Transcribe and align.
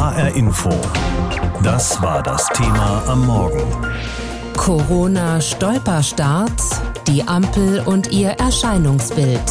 HR 0.00 0.34
Info. 0.34 0.70
Das 1.62 2.00
war 2.00 2.22
das 2.22 2.48
Thema 2.54 3.02
am 3.06 3.26
Morgen. 3.26 3.60
Corona 4.56 5.42
Stolperstart, 5.42 6.58
die 7.06 7.22
Ampel 7.22 7.80
und 7.84 8.10
ihr 8.10 8.30
Erscheinungsbild. 8.30 9.42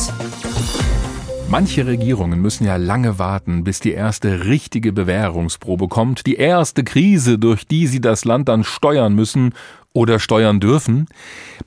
Manche 1.50 1.86
Regierungen 1.86 2.42
müssen 2.42 2.66
ja 2.66 2.78
lange 2.78 3.20
warten, 3.20 3.64
bis 3.64 3.80
die 3.80 3.92
erste 3.92 4.46
richtige 4.46 4.92
Bewährungsprobe 4.92 5.88
kommt, 5.88 6.26
die 6.26 6.38
erste 6.38 6.84
Krise, 6.84 7.38
durch 7.38 7.68
die 7.68 7.86
sie 7.86 8.02
das 8.02 8.26
Land 8.26 8.50
dann 8.50 8.64
steuern 8.64 9.14
müssen 9.14 9.54
oder 9.94 10.18
steuern 10.18 10.60
dürfen. 10.60 11.08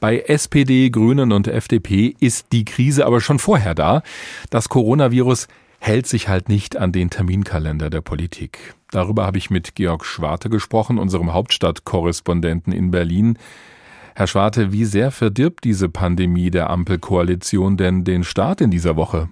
Bei 0.01 0.19
SPD, 0.19 0.91
Grünen 0.91 1.30
und 1.30 1.46
FDP 1.46 2.17
ist 2.19 2.46
die 2.51 2.64
Krise 2.64 3.07
aber 3.07 3.21
schon 3.21 3.39
vorher 3.39 3.77
da. 3.77 4.03
Das 4.51 4.69
Coronavirus 4.69 5.46
hält 5.83 6.07
sich 6.07 6.29
halt 6.29 6.49
nicht 6.49 6.77
an 6.77 6.93
den 6.93 7.11
Terminkalender 7.11 7.91
der 7.91 8.03
Politik. 8.03 8.75
Darüber 8.93 9.27
habe 9.27 9.38
ich 9.38 9.51
mit 9.51 9.75
Georg 9.75 10.05
Schwarte 10.05 10.48
gesprochen, 10.48 10.97
unserem 10.97 11.33
Hauptstadtkorrespondenten 11.33 12.73
in 12.73 12.93
Berlin. 12.93 13.37
Herr 14.15 14.29
Schwarte, 14.29 14.70
wie 14.70 14.84
sehr 14.84 15.11
verdirbt 15.11 15.65
diese 15.65 15.89
Pandemie 15.89 16.53
der 16.53 16.70
Ampelkoalition 16.70 17.77
denn 17.77 18.05
den 18.05 18.23
Start 18.23 18.61
in 18.61 18.70
dieser 18.70 18.95
Woche? 18.95 19.29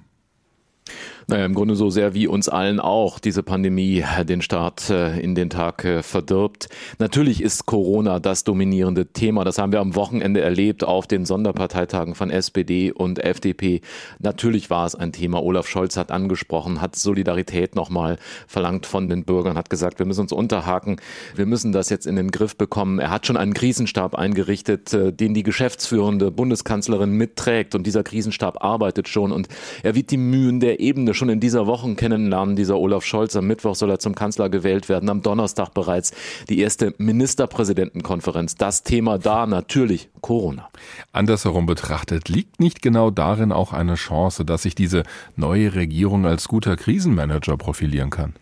Naja, 1.30 1.44
im 1.44 1.54
Grunde 1.54 1.76
so 1.76 1.90
sehr 1.90 2.12
wie 2.12 2.26
uns 2.26 2.48
allen 2.48 2.80
auch 2.80 3.20
diese 3.20 3.44
Pandemie 3.44 4.04
den 4.24 4.42
Start 4.42 4.90
äh, 4.90 5.16
in 5.20 5.36
den 5.36 5.48
Tag 5.48 5.84
äh, 5.84 6.02
verdirbt. 6.02 6.68
Natürlich 6.98 7.40
ist 7.40 7.66
Corona 7.66 8.18
das 8.18 8.42
dominierende 8.42 9.06
Thema. 9.06 9.44
Das 9.44 9.56
haben 9.56 9.70
wir 9.70 9.78
am 9.78 9.94
Wochenende 9.94 10.40
erlebt 10.40 10.82
auf 10.82 11.06
den 11.06 11.24
Sonderparteitagen 11.24 12.16
von 12.16 12.30
SPD 12.30 12.90
und 12.90 13.20
FDP. 13.20 13.80
Natürlich 14.18 14.70
war 14.70 14.86
es 14.86 14.96
ein 14.96 15.12
Thema. 15.12 15.40
Olaf 15.40 15.68
Scholz 15.68 15.96
hat 15.96 16.10
angesprochen, 16.10 16.80
hat 16.80 16.96
Solidarität 16.96 17.76
nochmal 17.76 18.16
verlangt 18.48 18.84
von 18.84 19.08
den 19.08 19.22
Bürgern, 19.22 19.56
hat 19.56 19.70
gesagt, 19.70 20.00
wir 20.00 20.06
müssen 20.06 20.22
uns 20.22 20.32
unterhaken. 20.32 20.96
Wir 21.36 21.46
müssen 21.46 21.70
das 21.70 21.90
jetzt 21.90 22.08
in 22.08 22.16
den 22.16 22.32
Griff 22.32 22.56
bekommen. 22.56 22.98
Er 22.98 23.10
hat 23.10 23.28
schon 23.28 23.36
einen 23.36 23.54
Krisenstab 23.54 24.16
eingerichtet, 24.16 24.92
äh, 24.92 25.12
den 25.12 25.34
die 25.34 25.44
geschäftsführende 25.44 26.32
Bundeskanzlerin 26.32 27.12
mitträgt. 27.12 27.76
Und 27.76 27.86
dieser 27.86 28.02
Krisenstab 28.02 28.64
arbeitet 28.64 29.06
schon 29.06 29.30
und 29.30 29.46
er 29.84 29.94
wird 29.94 30.10
die 30.10 30.16
Mühen 30.16 30.58
der 30.58 30.80
Ebene 30.80 31.14
schon 31.20 31.28
in 31.28 31.38
dieser 31.38 31.66
Woche 31.66 31.94
kennenlernen, 31.94 32.56
dieser 32.56 32.78
Olaf 32.78 33.04
Scholz. 33.04 33.36
Am 33.36 33.46
Mittwoch 33.46 33.76
soll 33.76 33.90
er 33.90 33.98
zum 33.98 34.14
Kanzler 34.14 34.48
gewählt 34.48 34.88
werden, 34.88 35.08
am 35.08 35.22
Donnerstag 35.22 35.72
bereits 35.74 36.12
die 36.48 36.58
erste 36.60 36.94
Ministerpräsidentenkonferenz. 36.98 38.56
Das 38.56 38.82
Thema 38.82 39.18
da 39.18 39.46
natürlich 39.46 40.08
Corona. 40.22 40.68
Andersherum 41.12 41.66
betrachtet, 41.66 42.28
liegt 42.28 42.58
nicht 42.58 42.82
genau 42.82 43.10
darin 43.10 43.52
auch 43.52 43.72
eine 43.72 43.94
Chance, 43.94 44.44
dass 44.44 44.62
sich 44.62 44.74
diese 44.74 45.04
neue 45.36 45.74
Regierung 45.74 46.26
als 46.26 46.48
guter 46.48 46.76
Krisenmanager 46.76 47.56
profilieren 47.56 48.10
kann? 48.10 48.34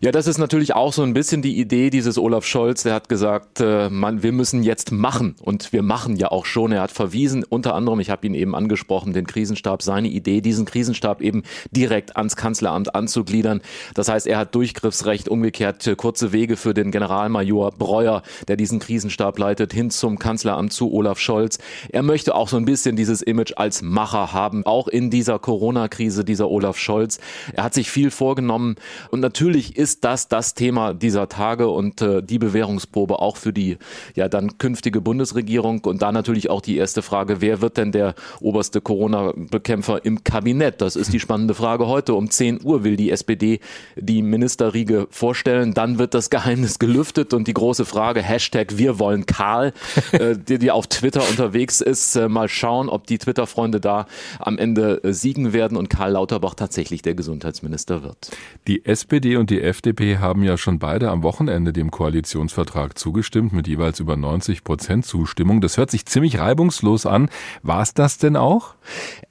Ja, 0.00 0.12
das 0.12 0.28
ist 0.28 0.38
natürlich 0.38 0.76
auch 0.76 0.92
so 0.92 1.02
ein 1.02 1.12
bisschen 1.12 1.42
die 1.42 1.58
Idee 1.58 1.90
dieses 1.90 2.18
Olaf 2.18 2.44
Scholz. 2.46 2.84
Der 2.84 2.94
hat 2.94 3.08
gesagt, 3.08 3.58
äh, 3.58 3.90
man, 3.90 4.22
wir 4.22 4.30
müssen 4.30 4.62
jetzt 4.62 4.92
machen. 4.92 5.34
Und 5.42 5.72
wir 5.72 5.82
machen 5.82 6.14
ja 6.14 6.30
auch 6.30 6.46
schon. 6.46 6.70
Er 6.70 6.82
hat 6.82 6.92
verwiesen, 6.92 7.42
unter 7.42 7.74
anderem, 7.74 7.98
ich 7.98 8.08
habe 8.08 8.24
ihn 8.24 8.34
eben 8.34 8.54
angesprochen, 8.54 9.12
den 9.12 9.26
Krisenstab, 9.26 9.82
seine 9.82 10.06
Idee, 10.06 10.40
diesen 10.40 10.66
Krisenstab 10.66 11.20
eben 11.20 11.42
direkt 11.72 12.16
ans 12.16 12.36
Kanzleramt 12.36 12.94
anzugliedern. 12.94 13.60
Das 13.94 14.08
heißt, 14.08 14.28
er 14.28 14.38
hat 14.38 14.54
Durchgriffsrecht, 14.54 15.28
umgekehrt 15.28 15.84
äh, 15.88 15.96
kurze 15.96 16.30
Wege 16.30 16.56
für 16.56 16.74
den 16.74 16.92
Generalmajor 16.92 17.72
Breuer, 17.72 18.22
der 18.46 18.56
diesen 18.56 18.78
Krisenstab 18.78 19.36
leitet, 19.36 19.72
hin 19.72 19.90
zum 19.90 20.20
Kanzleramt 20.20 20.72
zu 20.72 20.92
Olaf 20.92 21.18
Scholz. 21.18 21.58
Er 21.88 22.04
möchte 22.04 22.36
auch 22.36 22.48
so 22.48 22.56
ein 22.56 22.66
bisschen 22.66 22.94
dieses 22.94 23.20
Image 23.20 23.54
als 23.56 23.82
Macher 23.82 24.32
haben, 24.32 24.64
auch 24.64 24.86
in 24.86 25.10
dieser 25.10 25.40
Corona-Krise, 25.40 26.24
dieser 26.24 26.48
Olaf 26.48 26.78
Scholz. 26.78 27.18
Er 27.52 27.64
hat 27.64 27.74
sich 27.74 27.90
viel 27.90 28.12
vorgenommen 28.12 28.76
und 29.10 29.18
natürlich 29.18 29.76
ist 29.76 29.87
ist 29.88 30.04
das 30.04 30.28
das 30.28 30.52
Thema 30.52 30.92
dieser 30.92 31.30
Tage 31.30 31.68
und 31.68 32.02
äh, 32.02 32.22
die 32.22 32.38
Bewährungsprobe 32.38 33.20
auch 33.22 33.38
für 33.38 33.54
die 33.54 33.78
ja 34.14 34.28
dann 34.28 34.58
künftige 34.58 35.00
Bundesregierung 35.00 35.82
und 35.86 36.02
da 36.02 36.12
natürlich 36.12 36.50
auch 36.50 36.60
die 36.60 36.76
erste 36.76 37.00
Frage, 37.00 37.40
wer 37.40 37.62
wird 37.62 37.78
denn 37.78 37.90
der 37.90 38.14
oberste 38.40 38.82
Corona-Bekämpfer 38.82 40.04
im 40.04 40.24
Kabinett? 40.24 40.82
Das 40.82 40.94
ist 40.94 41.14
die 41.14 41.20
spannende 41.20 41.54
Frage 41.54 41.86
heute. 41.86 42.12
Um 42.12 42.30
10 42.30 42.62
Uhr 42.62 42.84
will 42.84 42.96
die 42.96 43.10
SPD 43.10 43.60
die 43.96 44.20
Ministerriege 44.20 45.06
vorstellen, 45.08 45.72
dann 45.72 45.98
wird 45.98 46.12
das 46.12 46.28
Geheimnis 46.28 46.78
gelüftet 46.78 47.32
und 47.32 47.48
die 47.48 47.54
große 47.54 47.86
Frage, 47.86 48.20
Hashtag 48.20 48.76
wir 48.76 48.98
wollen 48.98 49.24
Karl, 49.24 49.72
äh, 50.12 50.36
die, 50.36 50.58
die 50.58 50.70
auf 50.70 50.86
Twitter 50.86 51.22
unterwegs 51.30 51.80
ist, 51.80 52.14
äh, 52.14 52.28
mal 52.28 52.50
schauen, 52.50 52.90
ob 52.90 53.06
die 53.06 53.16
Twitter-Freunde 53.16 53.80
da 53.80 54.04
am 54.38 54.58
Ende 54.58 55.02
äh, 55.02 55.14
siegen 55.14 55.54
werden 55.54 55.78
und 55.78 55.88
Karl 55.88 56.12
Lauterbach 56.12 56.52
tatsächlich 56.52 57.00
der 57.00 57.14
Gesundheitsminister 57.14 58.02
wird. 58.02 58.30
Die 58.66 58.84
SPD 58.84 59.36
und 59.36 59.48
die 59.48 59.62
FDP 59.62 59.77
FDP 59.78 60.18
haben 60.18 60.42
ja 60.42 60.56
schon 60.56 60.80
beide 60.80 61.08
am 61.08 61.22
Wochenende 61.22 61.72
dem 61.72 61.92
Koalitionsvertrag 61.92 62.98
zugestimmt, 62.98 63.52
mit 63.52 63.68
jeweils 63.68 64.00
über 64.00 64.16
90 64.16 64.64
Prozent 64.64 65.06
Zustimmung. 65.06 65.60
Das 65.60 65.76
hört 65.76 65.92
sich 65.92 66.04
ziemlich 66.04 66.40
reibungslos 66.40 67.06
an. 67.06 67.30
War 67.62 67.82
es 67.82 67.94
das 67.94 68.18
denn 68.18 68.34
auch? 68.34 68.74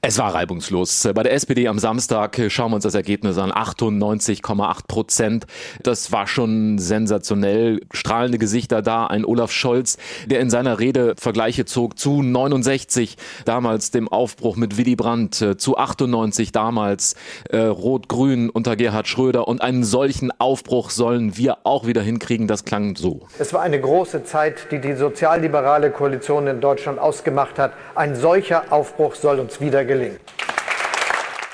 Es 0.00 0.16
war 0.16 0.34
reibungslos. 0.34 1.06
Bei 1.14 1.22
der 1.22 1.34
SPD 1.34 1.68
am 1.68 1.78
Samstag 1.78 2.40
schauen 2.48 2.70
wir 2.70 2.76
uns 2.76 2.84
das 2.84 2.94
Ergebnis 2.94 3.36
an. 3.36 3.52
98,8 3.52 4.86
Prozent. 4.88 5.46
Das 5.82 6.12
war 6.12 6.26
schon 6.26 6.78
sensationell. 6.78 7.82
Strahlende 7.92 8.38
Gesichter 8.38 8.80
da. 8.80 9.06
Ein 9.06 9.26
Olaf 9.26 9.52
Scholz, 9.52 9.98
der 10.24 10.40
in 10.40 10.48
seiner 10.48 10.78
Rede 10.78 11.14
Vergleiche 11.18 11.66
zog 11.66 11.98
zu 11.98 12.22
69, 12.22 13.18
damals 13.44 13.90
dem 13.90 14.08
Aufbruch 14.08 14.56
mit 14.56 14.78
Willy 14.78 14.96
Brandt, 14.96 15.42
äh, 15.42 15.58
zu 15.58 15.76
98 15.76 16.52
damals 16.52 17.16
äh, 17.50 17.58
Rot-Grün 17.58 18.48
unter 18.48 18.76
Gerhard 18.76 19.08
Schröder 19.08 19.46
und 19.46 19.60
einen 19.60 19.84
solchen 19.84 20.30
Aufbruch 20.38 20.90
sollen 20.90 21.36
wir 21.36 21.58
auch 21.64 21.86
wieder 21.86 22.02
hinkriegen. 22.02 22.46
Das 22.46 22.64
klang 22.64 22.96
so. 22.96 23.20
Es 23.38 23.52
war 23.52 23.62
eine 23.62 23.80
große 23.80 24.24
Zeit, 24.24 24.68
die 24.70 24.80
die 24.80 24.94
sozialliberale 24.94 25.90
Koalition 25.90 26.46
in 26.46 26.60
Deutschland 26.60 26.98
ausgemacht 26.98 27.58
hat. 27.58 27.72
Ein 27.94 28.14
solcher 28.14 28.72
Aufbruch 28.72 29.14
soll 29.14 29.40
uns 29.40 29.60
wieder 29.60 29.84
gelingen 29.84 30.18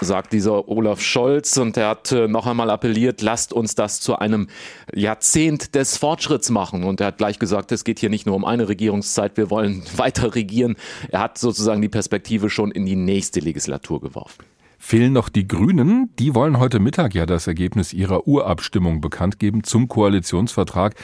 sagt 0.04 0.32
dieser 0.32 0.68
Olaf 0.68 1.00
Scholz. 1.00 1.56
Und 1.56 1.76
er 1.76 1.88
hat 1.88 2.12
äh, 2.12 2.28
noch 2.28 2.46
einmal 2.46 2.70
appelliert, 2.70 3.22
lasst 3.22 3.52
uns 3.52 3.74
das 3.74 4.00
zu 4.00 4.16
einem 4.18 4.48
Jahrzehnt 4.92 5.74
des 5.74 5.96
Fortschritts 5.96 6.50
machen. 6.50 6.84
Und 6.84 7.00
er 7.00 7.08
hat 7.08 7.18
gleich 7.18 7.38
gesagt, 7.38 7.72
es 7.72 7.84
geht 7.84 7.98
hier 7.98 8.10
nicht 8.10 8.26
nur 8.26 8.36
um 8.36 8.44
eine 8.44 8.68
Regierungszeit, 8.68 9.36
wir 9.36 9.50
wollen 9.50 9.82
weiter 9.96 10.34
regieren. 10.34 10.76
Er 11.08 11.20
hat 11.20 11.38
sozusagen 11.38 11.82
die 11.82 11.88
Perspektive 11.88 12.50
schon 12.50 12.70
in 12.70 12.86
die 12.86 12.96
nächste 12.96 13.40
Legislatur 13.40 14.00
geworfen. 14.00 14.44
Fehlen 14.86 15.14
noch 15.14 15.30
die 15.30 15.48
Grünen. 15.48 16.10
Die 16.18 16.34
wollen 16.34 16.58
heute 16.58 16.78
Mittag 16.78 17.14
ja 17.14 17.24
das 17.24 17.46
Ergebnis 17.46 17.94
ihrer 17.94 18.28
Urabstimmung 18.28 19.00
bekannt 19.00 19.38
geben 19.38 19.64
zum 19.64 19.88
Koalitionsvertrag. 19.88 20.94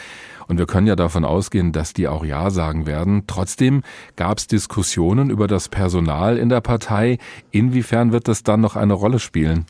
Und 0.48 0.58
wir 0.58 0.66
können 0.66 0.86
ja 0.86 0.96
davon 0.96 1.24
ausgehen, 1.24 1.72
dass 1.72 1.94
die 1.94 2.06
auch 2.06 2.22
Ja 2.22 2.50
sagen 2.50 2.84
werden. 2.84 3.22
Trotzdem 3.26 3.80
gab 4.16 4.36
es 4.36 4.48
Diskussionen 4.48 5.30
über 5.30 5.46
das 5.46 5.70
Personal 5.70 6.36
in 6.36 6.50
der 6.50 6.60
Partei. 6.60 7.16
Inwiefern 7.52 8.12
wird 8.12 8.28
das 8.28 8.42
dann 8.42 8.60
noch 8.60 8.76
eine 8.76 8.92
Rolle 8.92 9.18
spielen? 9.18 9.64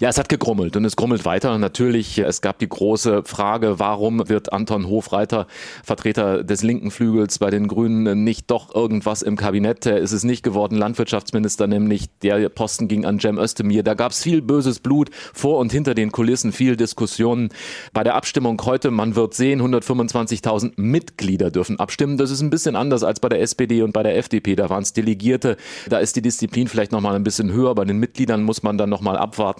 Ja, 0.00 0.08
es 0.08 0.18
hat 0.18 0.28
gegrummelt 0.28 0.76
und 0.76 0.84
es 0.84 0.96
grummelt 0.96 1.24
weiter. 1.24 1.58
Natürlich, 1.58 2.18
es 2.18 2.40
gab 2.40 2.58
die 2.58 2.68
große 2.68 3.22
Frage, 3.24 3.78
warum 3.78 4.28
wird 4.28 4.52
Anton 4.52 4.88
Hofreiter, 4.88 5.46
Vertreter 5.84 6.44
des 6.44 6.62
linken 6.62 6.90
Flügels 6.90 7.38
bei 7.38 7.50
den 7.50 7.68
Grünen, 7.68 8.24
nicht 8.24 8.50
doch 8.50 8.74
irgendwas 8.74 9.22
im 9.22 9.36
Kabinett? 9.36 9.86
Ist 9.86 10.12
es 10.12 10.24
nicht 10.24 10.42
geworden, 10.42 10.76
Landwirtschaftsminister, 10.76 11.66
nämlich 11.66 12.08
der 12.22 12.48
Posten 12.48 12.88
ging 12.88 13.04
an 13.04 13.20
Cem 13.20 13.38
Özdemir. 13.38 13.82
Da 13.82 13.94
gab 13.94 14.12
es 14.12 14.22
viel 14.22 14.42
böses 14.42 14.80
Blut 14.80 15.10
vor 15.32 15.58
und 15.58 15.72
hinter 15.72 15.94
den 15.94 16.12
Kulissen, 16.12 16.52
viel 16.52 16.76
Diskussionen. 16.76 17.50
Bei 17.92 18.04
der 18.04 18.14
Abstimmung 18.14 18.60
heute, 18.64 18.90
man 18.90 19.16
wird 19.16 19.34
sehen, 19.34 19.60
125.000 19.62 20.72
Mitglieder 20.76 21.50
dürfen 21.50 21.78
abstimmen. 21.78 22.16
Das 22.16 22.30
ist 22.30 22.40
ein 22.40 22.50
bisschen 22.50 22.76
anders 22.76 23.02
als 23.02 23.20
bei 23.20 23.28
der 23.28 23.40
SPD 23.40 23.82
und 23.82 23.92
bei 23.92 24.02
der 24.02 24.16
FDP. 24.16 24.56
Da 24.56 24.70
waren 24.70 24.82
es 24.82 24.92
Delegierte. 24.92 25.56
Da 25.88 25.98
ist 25.98 26.16
die 26.16 26.22
Disziplin 26.22 26.68
vielleicht 26.68 26.92
noch 26.92 27.00
mal 27.00 27.14
ein 27.14 27.24
bisschen 27.24 27.52
höher. 27.52 27.74
Bei 27.74 27.84
den 27.84 27.98
Mitgliedern 27.98 28.42
muss 28.42 28.62
man 28.62 28.78
dann 28.78 28.90
noch 28.90 29.00
mal 29.00 29.16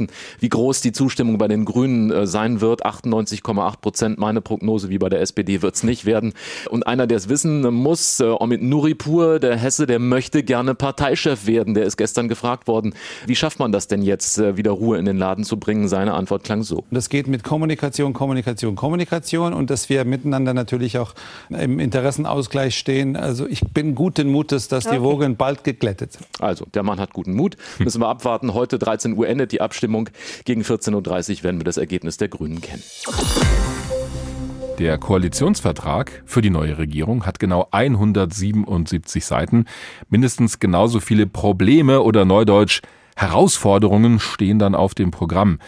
abwarten 0.06 0.16
wie 0.40 0.48
groß 0.48 0.80
die 0.80 0.92
Zustimmung 0.92 1.38
bei 1.38 1.48
den 1.48 1.64
Grünen 1.64 2.10
äh, 2.10 2.26
sein 2.26 2.60
wird. 2.60 2.84
98,8 2.84 3.80
Prozent. 3.80 4.18
Meine 4.18 4.40
Prognose 4.40 4.88
wie 4.88 4.98
bei 4.98 5.08
der 5.08 5.20
SPD 5.20 5.62
wird 5.62 5.74
es 5.74 5.82
nicht 5.82 6.04
werden. 6.04 6.32
Und 6.70 6.86
einer, 6.86 7.06
der 7.06 7.16
es 7.16 7.28
wissen 7.28 7.62
muss, 7.72 8.20
äh, 8.20 8.24
Omid 8.24 8.62
Nuripur, 8.62 9.38
der 9.38 9.56
Hesse, 9.56 9.86
der 9.86 9.98
möchte 9.98 10.42
gerne 10.42 10.74
Parteichef 10.74 11.46
werden. 11.46 11.74
Der 11.74 11.84
ist 11.84 11.96
gestern 11.96 12.28
gefragt 12.28 12.68
worden, 12.68 12.94
wie 13.26 13.36
schafft 13.36 13.58
man 13.58 13.72
das 13.72 13.88
denn 13.88 14.02
jetzt, 14.02 14.38
äh, 14.38 14.56
wieder 14.56 14.72
Ruhe 14.72 14.98
in 14.98 15.04
den 15.04 15.16
Laden 15.16 15.44
zu 15.44 15.58
bringen? 15.58 15.88
Seine 15.88 16.14
Antwort 16.14 16.44
klang 16.44 16.62
so. 16.62 16.84
Das 16.90 17.08
geht 17.08 17.26
mit 17.26 17.42
Kommunikation, 17.44 18.12
Kommunikation, 18.12 18.76
Kommunikation 18.76 19.52
und 19.52 19.70
dass 19.70 19.88
wir 19.88 20.04
miteinander 20.04 20.54
natürlich 20.54 20.98
auch 20.98 21.14
im 21.48 21.78
Interessenausgleich 21.78 22.76
stehen. 22.76 23.16
Also 23.16 23.46
ich 23.46 23.60
bin 23.72 23.94
guten 23.94 24.28
Mutes, 24.28 24.68
dass 24.68 24.84
die 24.84 25.00
Wogen 25.00 25.36
bald 25.36 25.64
geglättet 25.64 26.12
sind. 26.12 26.26
Also, 26.40 26.66
der 26.74 26.82
Mann 26.82 27.00
hat 27.00 27.12
guten 27.12 27.34
Mut. 27.34 27.56
Müssen 27.78 28.00
wir 28.00 28.08
abwarten. 28.08 28.54
Heute 28.54 28.78
13 28.78 29.16
Uhr 29.16 29.28
endet 29.28 29.52
die 29.52 29.60
Abstimmung. 29.60 29.95
Abstimmung. 29.96 30.10
Gegen 30.44 30.62
14.30 30.62 31.38
Uhr 31.38 31.42
werden 31.44 31.60
wir 31.60 31.64
das 31.64 31.76
Ergebnis 31.76 32.16
der 32.16 32.28
Grünen 32.28 32.60
kennen. 32.60 32.82
Der 34.78 34.98
Koalitionsvertrag 34.98 36.22
für 36.26 36.42
die 36.42 36.50
neue 36.50 36.76
Regierung 36.76 37.24
hat 37.24 37.38
genau 37.38 37.68
177 37.70 39.24
Seiten. 39.24 39.64
Mindestens 40.10 40.58
genauso 40.58 41.00
viele 41.00 41.26
Probleme 41.26 42.02
oder 42.02 42.24
neudeutsch 42.24 42.82
Herausforderungen 43.16 44.20
stehen 44.20 44.58
dann 44.58 44.74
auf 44.74 44.94
dem 44.94 45.10
Programm. 45.10 45.58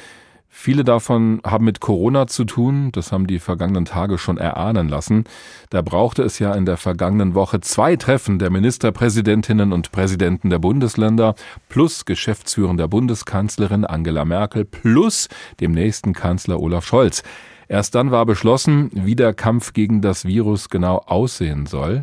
Viele 0.60 0.82
davon 0.82 1.40
haben 1.46 1.64
mit 1.64 1.78
Corona 1.78 2.26
zu 2.26 2.44
tun, 2.44 2.90
das 2.90 3.12
haben 3.12 3.28
die 3.28 3.38
vergangenen 3.38 3.84
Tage 3.84 4.18
schon 4.18 4.38
erahnen 4.38 4.88
lassen. 4.88 5.22
Da 5.70 5.82
brauchte 5.82 6.24
es 6.24 6.40
ja 6.40 6.52
in 6.52 6.66
der 6.66 6.76
vergangenen 6.76 7.36
Woche 7.36 7.60
zwei 7.60 7.94
Treffen 7.94 8.40
der 8.40 8.50
Ministerpräsidentinnen 8.50 9.72
und 9.72 9.92
Präsidenten 9.92 10.50
der 10.50 10.58
Bundesländer 10.58 11.36
plus 11.68 12.06
geschäftsführender 12.06 12.88
Bundeskanzlerin 12.88 13.84
Angela 13.84 14.24
Merkel 14.24 14.64
plus 14.64 15.28
dem 15.60 15.70
nächsten 15.70 16.12
Kanzler 16.12 16.58
Olaf 16.58 16.84
Scholz. 16.84 17.22
Erst 17.68 17.94
dann 17.94 18.10
war 18.10 18.26
beschlossen, 18.26 18.90
wie 18.92 19.14
der 19.14 19.34
Kampf 19.34 19.74
gegen 19.74 20.02
das 20.02 20.24
Virus 20.24 20.70
genau 20.70 21.04
aussehen 21.06 21.66
soll. 21.66 22.02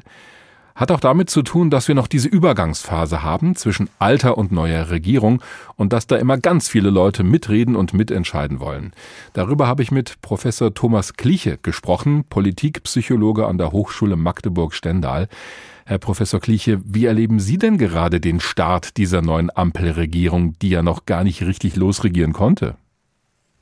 Hat 0.75 0.91
auch 0.91 0.99
damit 0.99 1.29
zu 1.29 1.41
tun, 1.41 1.69
dass 1.69 1.87
wir 1.87 1.95
noch 1.95 2.07
diese 2.07 2.27
Übergangsphase 2.27 3.23
haben 3.23 3.55
zwischen 3.55 3.89
alter 3.97 4.37
und 4.37 4.51
neuer 4.51 4.89
Regierung 4.89 5.41
und 5.77 5.93
dass 5.93 6.05
da 6.05 6.17
immer 6.17 6.37
ganz 6.37 6.67
viele 6.67 6.89
Leute 6.89 7.23
mitreden 7.23 7.77
und 7.77 7.93
mitentscheiden 7.93 8.59
wollen. 8.59 8.91
Darüber 9.31 9.67
habe 9.67 9.83
ich 9.83 9.91
mit 9.91 10.21
Professor 10.21 10.73
Thomas 10.73 11.13
Kliche 11.13 11.57
gesprochen, 11.61 12.25
Politikpsychologe 12.29 13.47
an 13.47 13.57
der 13.57 13.71
Hochschule 13.71 14.17
Magdeburg-Stendal. 14.17 15.29
Herr 15.85 15.97
Professor 15.97 16.41
Kliche, 16.41 16.81
wie 16.83 17.05
erleben 17.05 17.39
Sie 17.39 17.57
denn 17.57 17.77
gerade 17.77 18.19
den 18.19 18.41
Start 18.41 18.97
dieser 18.97 19.21
neuen 19.21 19.55
Ampelregierung, 19.55 20.59
die 20.61 20.69
ja 20.69 20.83
noch 20.83 21.05
gar 21.05 21.23
nicht 21.23 21.41
richtig 21.43 21.77
losregieren 21.77 22.33
konnte? 22.33 22.75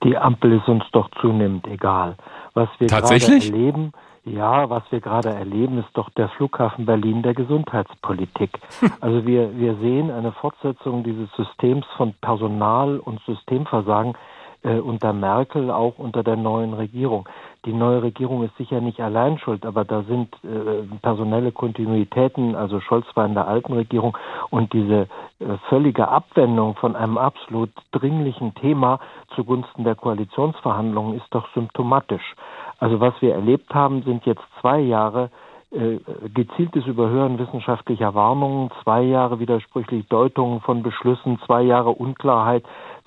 Die 0.04 0.18
Ampel 0.18 0.54
ist 0.54 0.68
uns 0.68 0.83
doch 0.92 1.09
zunehmend 1.21 1.68
egal. 1.68 2.16
Was 2.56 2.69
wir 2.80 2.88
Tatsächlich? 2.88 3.51
gerade 3.51 3.57
erleben, 3.57 3.92
ja, 4.25 4.69
was 4.69 4.83
wir 4.89 5.01
gerade 5.01 5.29
erleben, 5.29 5.79
ist 5.79 5.89
doch 5.93 6.09
der 6.11 6.29
Flughafen 6.29 6.85
Berlin 6.85 7.21
der 7.21 7.33
Gesundheitspolitik. 7.33 8.59
Also 9.01 9.25
wir, 9.25 9.57
wir 9.57 9.75
sehen 9.75 10.11
eine 10.11 10.31
Fortsetzung 10.31 11.03
dieses 11.03 11.29
Systems 11.35 11.85
von 11.97 12.13
Personal- 12.21 12.99
und 12.99 13.19
Systemversagen 13.25 14.15
äh, 14.63 14.79
unter 14.79 15.11
Merkel, 15.13 15.69
auch 15.71 15.97
unter 15.97 16.23
der 16.23 16.37
neuen 16.37 16.73
Regierung. 16.73 17.27
Die 17.65 17.73
neue 17.73 18.01
Regierung 18.03 18.43
ist 18.43 18.55
sicher 18.57 18.81
nicht 18.81 18.99
allein 18.99 19.37
schuld, 19.37 19.65
aber 19.65 19.85
da 19.85 20.03
sind 20.03 20.33
äh, 20.43 20.83
personelle 21.01 21.51
Kontinuitäten, 21.51 22.55
also 22.55 22.79
Scholz 22.79 23.05
war 23.15 23.25
in 23.25 23.33
der 23.33 23.47
alten 23.47 23.73
Regierung 23.73 24.17
und 24.49 24.73
diese 24.73 25.07
äh, 25.39 25.57
völlige 25.69 26.07
Abwendung 26.07 26.75
von 26.75 26.95
einem 26.95 27.17
absolut 27.17 27.71
dringlichen 27.91 28.55
Thema 28.55 28.99
zugunsten 29.35 29.83
der 29.83 29.95
Koalitionsverhandlungen 29.95 31.17
ist 31.17 31.27
doch 31.31 31.47
symptomatisch. 31.53 32.35
Also 32.79 32.99
was 32.99 33.13
wir 33.21 33.33
erlebt 33.33 33.73
haben, 33.73 34.03
sind 34.03 34.25
jetzt 34.25 34.43
zwei 34.59 34.79
Jahre 34.79 35.29
äh, 35.71 35.99
gezieltes 36.33 36.85
Überhören 36.85 37.39
wissenschaftlicher 37.39 38.13
Warnungen, 38.13 38.69
zwei 38.83 39.01
Jahre 39.01 39.39
widersprüchlich 39.39 40.07
Deutungen 40.07 40.61
von 40.61 40.83
Beschlüssen, 40.83 41.39
zwei 41.45 41.63
Jahre 41.63 41.89
Unklarheit, 41.89 42.63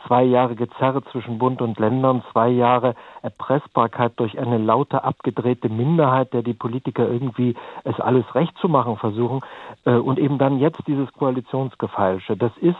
zwei 0.06 0.24
Jahre 0.24 0.56
Gezerre 0.56 1.04
zwischen 1.12 1.38
Bund 1.38 1.62
und 1.62 1.78
Ländern, 1.78 2.24
zwei 2.32 2.48
Jahre 2.48 2.94
Erpressbarkeit 3.22 4.14
durch 4.16 4.38
eine 4.38 4.58
laute, 4.58 5.04
abgedrehte 5.04 5.68
Minderheit, 5.68 6.32
der 6.32 6.42
die 6.42 6.54
Politiker 6.54 7.08
irgendwie 7.08 7.54
es 7.84 8.00
alles 8.00 8.24
recht 8.34 8.56
zu 8.58 8.68
machen 8.68 8.96
versuchen, 8.96 9.40
äh, 9.84 9.92
und 9.92 10.18
eben 10.18 10.38
dann 10.38 10.58
jetzt 10.58 10.86
dieses 10.88 11.12
Koalitionsgefeilsche. 11.12 12.36
Das 12.36 12.52
ist 12.58 12.76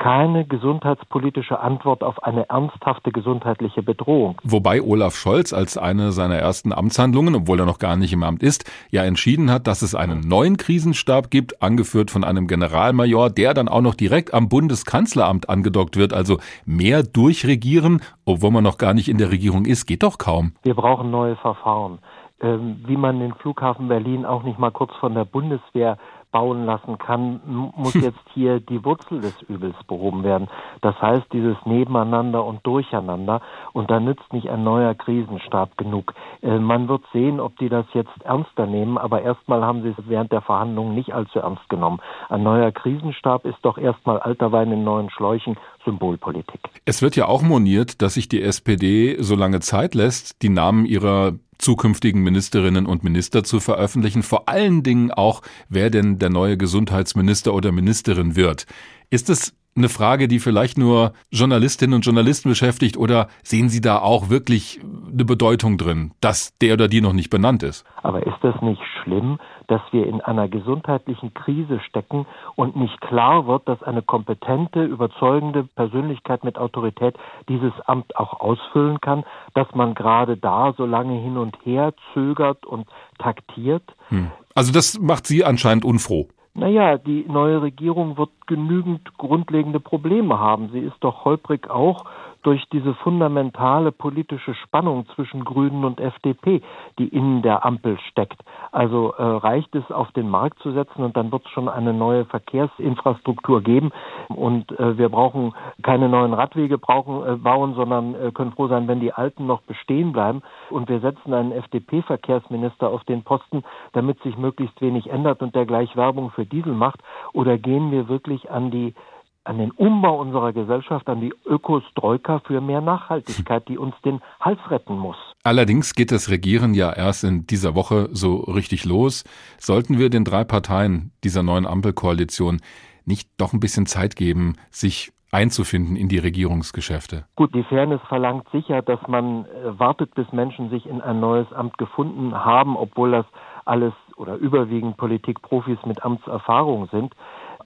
keine 0.00 0.46
gesundheitspolitische 0.46 1.60
Antwort 1.60 2.02
auf 2.02 2.22
eine 2.22 2.48
ernsthafte 2.48 3.12
gesundheitliche 3.12 3.82
Bedrohung. 3.82 4.40
Wobei 4.42 4.80
Olaf 4.80 5.14
Scholz 5.14 5.52
als 5.52 5.76
eine 5.76 6.10
seiner 6.10 6.36
ersten 6.36 6.72
Amtshandlungen, 6.72 7.34
obwohl 7.34 7.60
er 7.60 7.66
noch 7.66 7.78
gar 7.78 7.96
nicht 7.96 8.14
im 8.14 8.22
Amt 8.22 8.42
ist, 8.42 8.64
ja 8.90 9.04
entschieden 9.04 9.50
hat, 9.50 9.66
dass 9.66 9.82
es 9.82 9.94
einen 9.94 10.20
neuen 10.20 10.56
Krisenstab 10.56 11.30
gibt, 11.30 11.62
angeführt 11.62 12.10
von 12.10 12.24
einem 12.24 12.46
Generalmajor, 12.46 13.28
der 13.28 13.52
dann 13.52 13.68
auch 13.68 13.82
noch 13.82 13.94
direkt 13.94 14.32
am 14.32 14.48
Bundeskanzleramt 14.48 15.50
angedockt 15.50 15.98
wird. 15.98 16.14
Also 16.14 16.38
mehr 16.64 17.02
durchregieren, 17.02 18.00
obwohl 18.24 18.52
man 18.52 18.64
noch 18.64 18.78
gar 18.78 18.94
nicht 18.94 19.10
in 19.10 19.18
der 19.18 19.30
Regierung 19.30 19.66
ist, 19.66 19.84
geht 19.84 20.02
doch 20.02 20.16
kaum. 20.16 20.52
Wir 20.62 20.74
brauchen 20.74 21.10
neue 21.10 21.36
Verfahren. 21.36 21.98
Ähm, 22.42 22.82
wie 22.86 22.96
man 22.96 23.20
den 23.20 23.34
Flughafen 23.34 23.88
Berlin 23.88 24.24
auch 24.24 24.44
nicht 24.44 24.58
mal 24.58 24.70
kurz 24.70 24.92
von 24.98 25.12
der 25.12 25.26
Bundeswehr 25.26 25.98
bauen 26.32 26.64
lassen 26.64 26.98
kann, 26.98 27.40
muss 27.46 27.94
jetzt 27.94 28.18
hier 28.34 28.60
die 28.60 28.84
Wurzel 28.84 29.20
des 29.20 29.34
Übels 29.48 29.76
behoben 29.86 30.22
werden. 30.22 30.48
Das 30.80 31.00
heißt, 31.00 31.26
dieses 31.32 31.56
Nebeneinander 31.64 32.44
und 32.44 32.64
Durcheinander. 32.66 33.40
Und 33.72 33.90
da 33.90 34.00
nützt 34.00 34.32
nicht 34.32 34.48
ein 34.48 34.64
neuer 34.64 34.94
Krisenstab 34.94 35.76
genug. 35.76 36.14
Äh, 36.42 36.58
man 36.58 36.88
wird 36.88 37.02
sehen, 37.12 37.40
ob 37.40 37.58
die 37.58 37.68
das 37.68 37.86
jetzt 37.92 38.22
ernster 38.24 38.66
nehmen, 38.66 38.98
aber 38.98 39.22
erstmal 39.22 39.64
haben 39.64 39.82
sie 39.82 39.90
es 39.90 39.96
während 40.06 40.32
der 40.32 40.42
Verhandlungen 40.42 40.94
nicht 40.94 41.12
allzu 41.12 41.38
ernst 41.40 41.68
genommen. 41.68 42.00
Ein 42.28 42.42
neuer 42.42 42.72
Krisenstab 42.72 43.44
ist 43.44 43.58
doch 43.62 43.78
erstmal 43.78 44.18
alter 44.18 44.52
Wein 44.52 44.72
in 44.72 44.84
neuen 44.84 45.10
Schläuchen, 45.10 45.56
Symbolpolitik. 45.84 46.60
Es 46.84 47.02
wird 47.02 47.16
ja 47.16 47.26
auch 47.26 47.42
moniert, 47.42 48.02
dass 48.02 48.14
sich 48.14 48.28
die 48.28 48.42
SPD 48.42 49.16
so 49.20 49.34
lange 49.34 49.60
Zeit 49.60 49.94
lässt, 49.94 50.42
die 50.42 50.48
Namen 50.48 50.84
ihrer 50.84 51.32
zukünftigen 51.60 52.22
Ministerinnen 52.22 52.86
und 52.86 53.04
Minister 53.04 53.44
zu 53.44 53.60
veröffentlichen, 53.60 54.22
vor 54.22 54.48
allen 54.48 54.82
Dingen 54.82 55.10
auch, 55.10 55.42
wer 55.68 55.90
denn 55.90 56.18
der 56.18 56.30
neue 56.30 56.56
Gesundheitsminister 56.56 57.54
oder 57.54 57.72
Ministerin 57.72 58.36
wird. 58.36 58.66
Ist 59.10 59.30
es 59.30 59.54
eine 59.76 59.88
Frage, 59.88 60.28
die 60.28 60.40
vielleicht 60.40 60.78
nur 60.78 61.12
Journalistinnen 61.30 61.94
und 61.94 62.04
Journalisten 62.04 62.48
beschäftigt 62.48 62.96
oder 62.96 63.28
sehen 63.42 63.68
Sie 63.68 63.80
da 63.80 63.98
auch 63.98 64.28
wirklich 64.28 64.80
eine 65.12 65.24
Bedeutung 65.24 65.78
drin, 65.78 66.12
dass 66.20 66.56
der 66.58 66.74
oder 66.74 66.88
die 66.88 67.00
noch 67.00 67.12
nicht 67.12 67.30
benannt 67.30 67.62
ist? 67.62 67.84
Aber 68.02 68.26
ist 68.26 68.38
das 68.42 68.60
nicht 68.62 68.82
schlimm, 69.02 69.38
dass 69.70 69.80
wir 69.92 70.06
in 70.06 70.20
einer 70.20 70.48
gesundheitlichen 70.48 71.32
Krise 71.32 71.78
stecken 71.80 72.26
und 72.56 72.74
nicht 72.74 73.00
klar 73.00 73.46
wird, 73.46 73.68
dass 73.68 73.82
eine 73.82 74.02
kompetente, 74.02 74.82
überzeugende 74.82 75.64
Persönlichkeit 75.64 76.42
mit 76.42 76.58
Autorität 76.58 77.14
dieses 77.48 77.72
Amt 77.86 78.16
auch 78.16 78.40
ausfüllen 78.40 79.00
kann, 79.00 79.24
dass 79.54 79.68
man 79.74 79.94
gerade 79.94 80.36
da 80.36 80.74
so 80.76 80.86
lange 80.86 81.20
hin 81.20 81.36
und 81.36 81.56
her 81.64 81.94
zögert 82.12 82.66
und 82.66 82.88
taktiert? 83.18 83.84
Hm. 84.08 84.32
Also 84.54 84.72
das 84.72 84.98
macht 84.98 85.26
Sie 85.26 85.44
anscheinend 85.44 85.84
unfroh. 85.84 86.26
Naja, 86.54 86.98
die 86.98 87.24
neue 87.28 87.62
Regierung 87.62 88.18
wird 88.18 88.30
genügend 88.50 89.16
grundlegende 89.16 89.78
Probleme 89.78 90.40
haben. 90.40 90.70
Sie 90.72 90.80
ist 90.80 90.96
doch 91.00 91.24
holprig 91.24 91.70
auch 91.70 92.04
durch 92.42 92.64
diese 92.72 92.94
fundamentale 92.94 93.92
politische 93.92 94.54
Spannung 94.54 95.06
zwischen 95.14 95.44
Grünen 95.44 95.84
und 95.84 96.00
FDP, 96.00 96.62
die 96.98 97.08
in 97.08 97.42
der 97.42 97.64
Ampel 97.64 97.98
steckt. 98.10 98.40
Also 98.72 99.12
äh, 99.12 99.22
reicht 99.22 99.74
es, 99.74 99.90
auf 99.90 100.10
den 100.12 100.28
Markt 100.28 100.58
zu 100.60 100.72
setzen 100.72 101.04
und 101.04 101.16
dann 101.16 101.32
wird 101.32 101.44
es 101.44 101.50
schon 101.50 101.68
eine 101.68 101.92
neue 101.92 102.24
Verkehrsinfrastruktur 102.24 103.62
geben. 103.62 103.90
Und 104.28 104.70
äh, 104.78 104.96
wir 104.96 105.08
brauchen 105.08 105.54
keine 105.82 106.08
neuen 106.08 106.32
Radwege 106.32 106.78
brauchen, 106.78 107.26
äh, 107.26 107.36
bauen, 107.36 107.74
sondern 107.74 108.14
äh, 108.14 108.30
können 108.32 108.52
froh 108.52 108.68
sein, 108.68 108.88
wenn 108.88 109.00
die 109.00 109.12
alten 109.12 109.46
noch 109.46 109.62
bestehen 109.62 110.12
bleiben. 110.12 110.42
Und 110.70 110.88
wir 110.88 111.00
setzen 111.00 111.34
einen 111.34 111.52
FDP-Verkehrsminister 111.52 112.88
auf 112.88 113.04
den 113.04 113.22
Posten, 113.22 113.64
damit 113.92 114.22
sich 114.22 114.36
möglichst 114.38 114.80
wenig 114.80 115.10
ändert 115.10 115.42
und 115.42 115.54
der 115.54 115.66
gleich 115.66 115.96
Werbung 115.96 116.30
für 116.30 116.46
Diesel 116.46 116.72
macht. 116.72 117.00
Oder 117.32 117.58
gehen 117.58 117.90
wir 117.90 118.08
wirklich 118.08 118.39
an 118.48 118.70
die 118.70 118.94
an 119.42 119.58
den 119.58 119.70
Umbau 119.70 120.20
unserer 120.20 120.52
Gesellschaft, 120.52 121.08
an 121.08 121.20
die 121.20 121.32
Ökostroika 121.46 122.40
für 122.40 122.60
mehr 122.60 122.82
Nachhaltigkeit, 122.82 123.66
die 123.68 123.78
uns 123.78 123.94
den 124.04 124.20
Hals 124.38 124.60
retten 124.68 124.98
muss. 124.98 125.16
Allerdings 125.42 125.94
geht 125.94 126.12
das 126.12 126.30
Regieren 126.30 126.74
ja 126.74 126.92
erst 126.92 127.24
in 127.24 127.46
dieser 127.46 127.74
Woche 127.74 128.10
so 128.12 128.36
richtig 128.40 128.84
los. 128.84 129.24
Sollten 129.58 129.98
wir 129.98 130.10
den 130.10 130.24
drei 130.24 130.44
Parteien 130.44 131.12
dieser 131.24 131.42
neuen 131.42 131.66
Ampelkoalition 131.66 132.60
nicht 133.06 133.30
doch 133.38 133.54
ein 133.54 133.60
bisschen 133.60 133.86
Zeit 133.86 134.14
geben, 134.14 134.56
sich 134.70 135.12
einzufinden 135.32 135.96
in 135.96 136.08
die 136.08 136.18
Regierungsgeschäfte? 136.18 137.24
Gut, 137.36 137.54
die 137.54 137.62
Fairness 137.64 138.00
verlangt 138.08 138.46
sicher, 138.50 138.82
dass 138.82 139.00
man 139.08 139.46
äh, 139.46 139.78
wartet, 139.78 140.14
bis 140.14 140.30
Menschen 140.32 140.70
sich 140.70 140.86
in 140.86 141.00
ein 141.00 141.20
neues 141.20 141.50
Amt 141.52 141.78
gefunden 141.78 142.34
haben, 142.34 142.76
obwohl 142.76 143.12
das 143.12 143.26
alles 143.64 143.92
oder 144.16 144.36
überwiegend 144.36 144.96
Politikprofis 144.96 145.78
mit 145.86 146.04
Amtserfahrung 146.04 146.88
sind. 146.90 147.14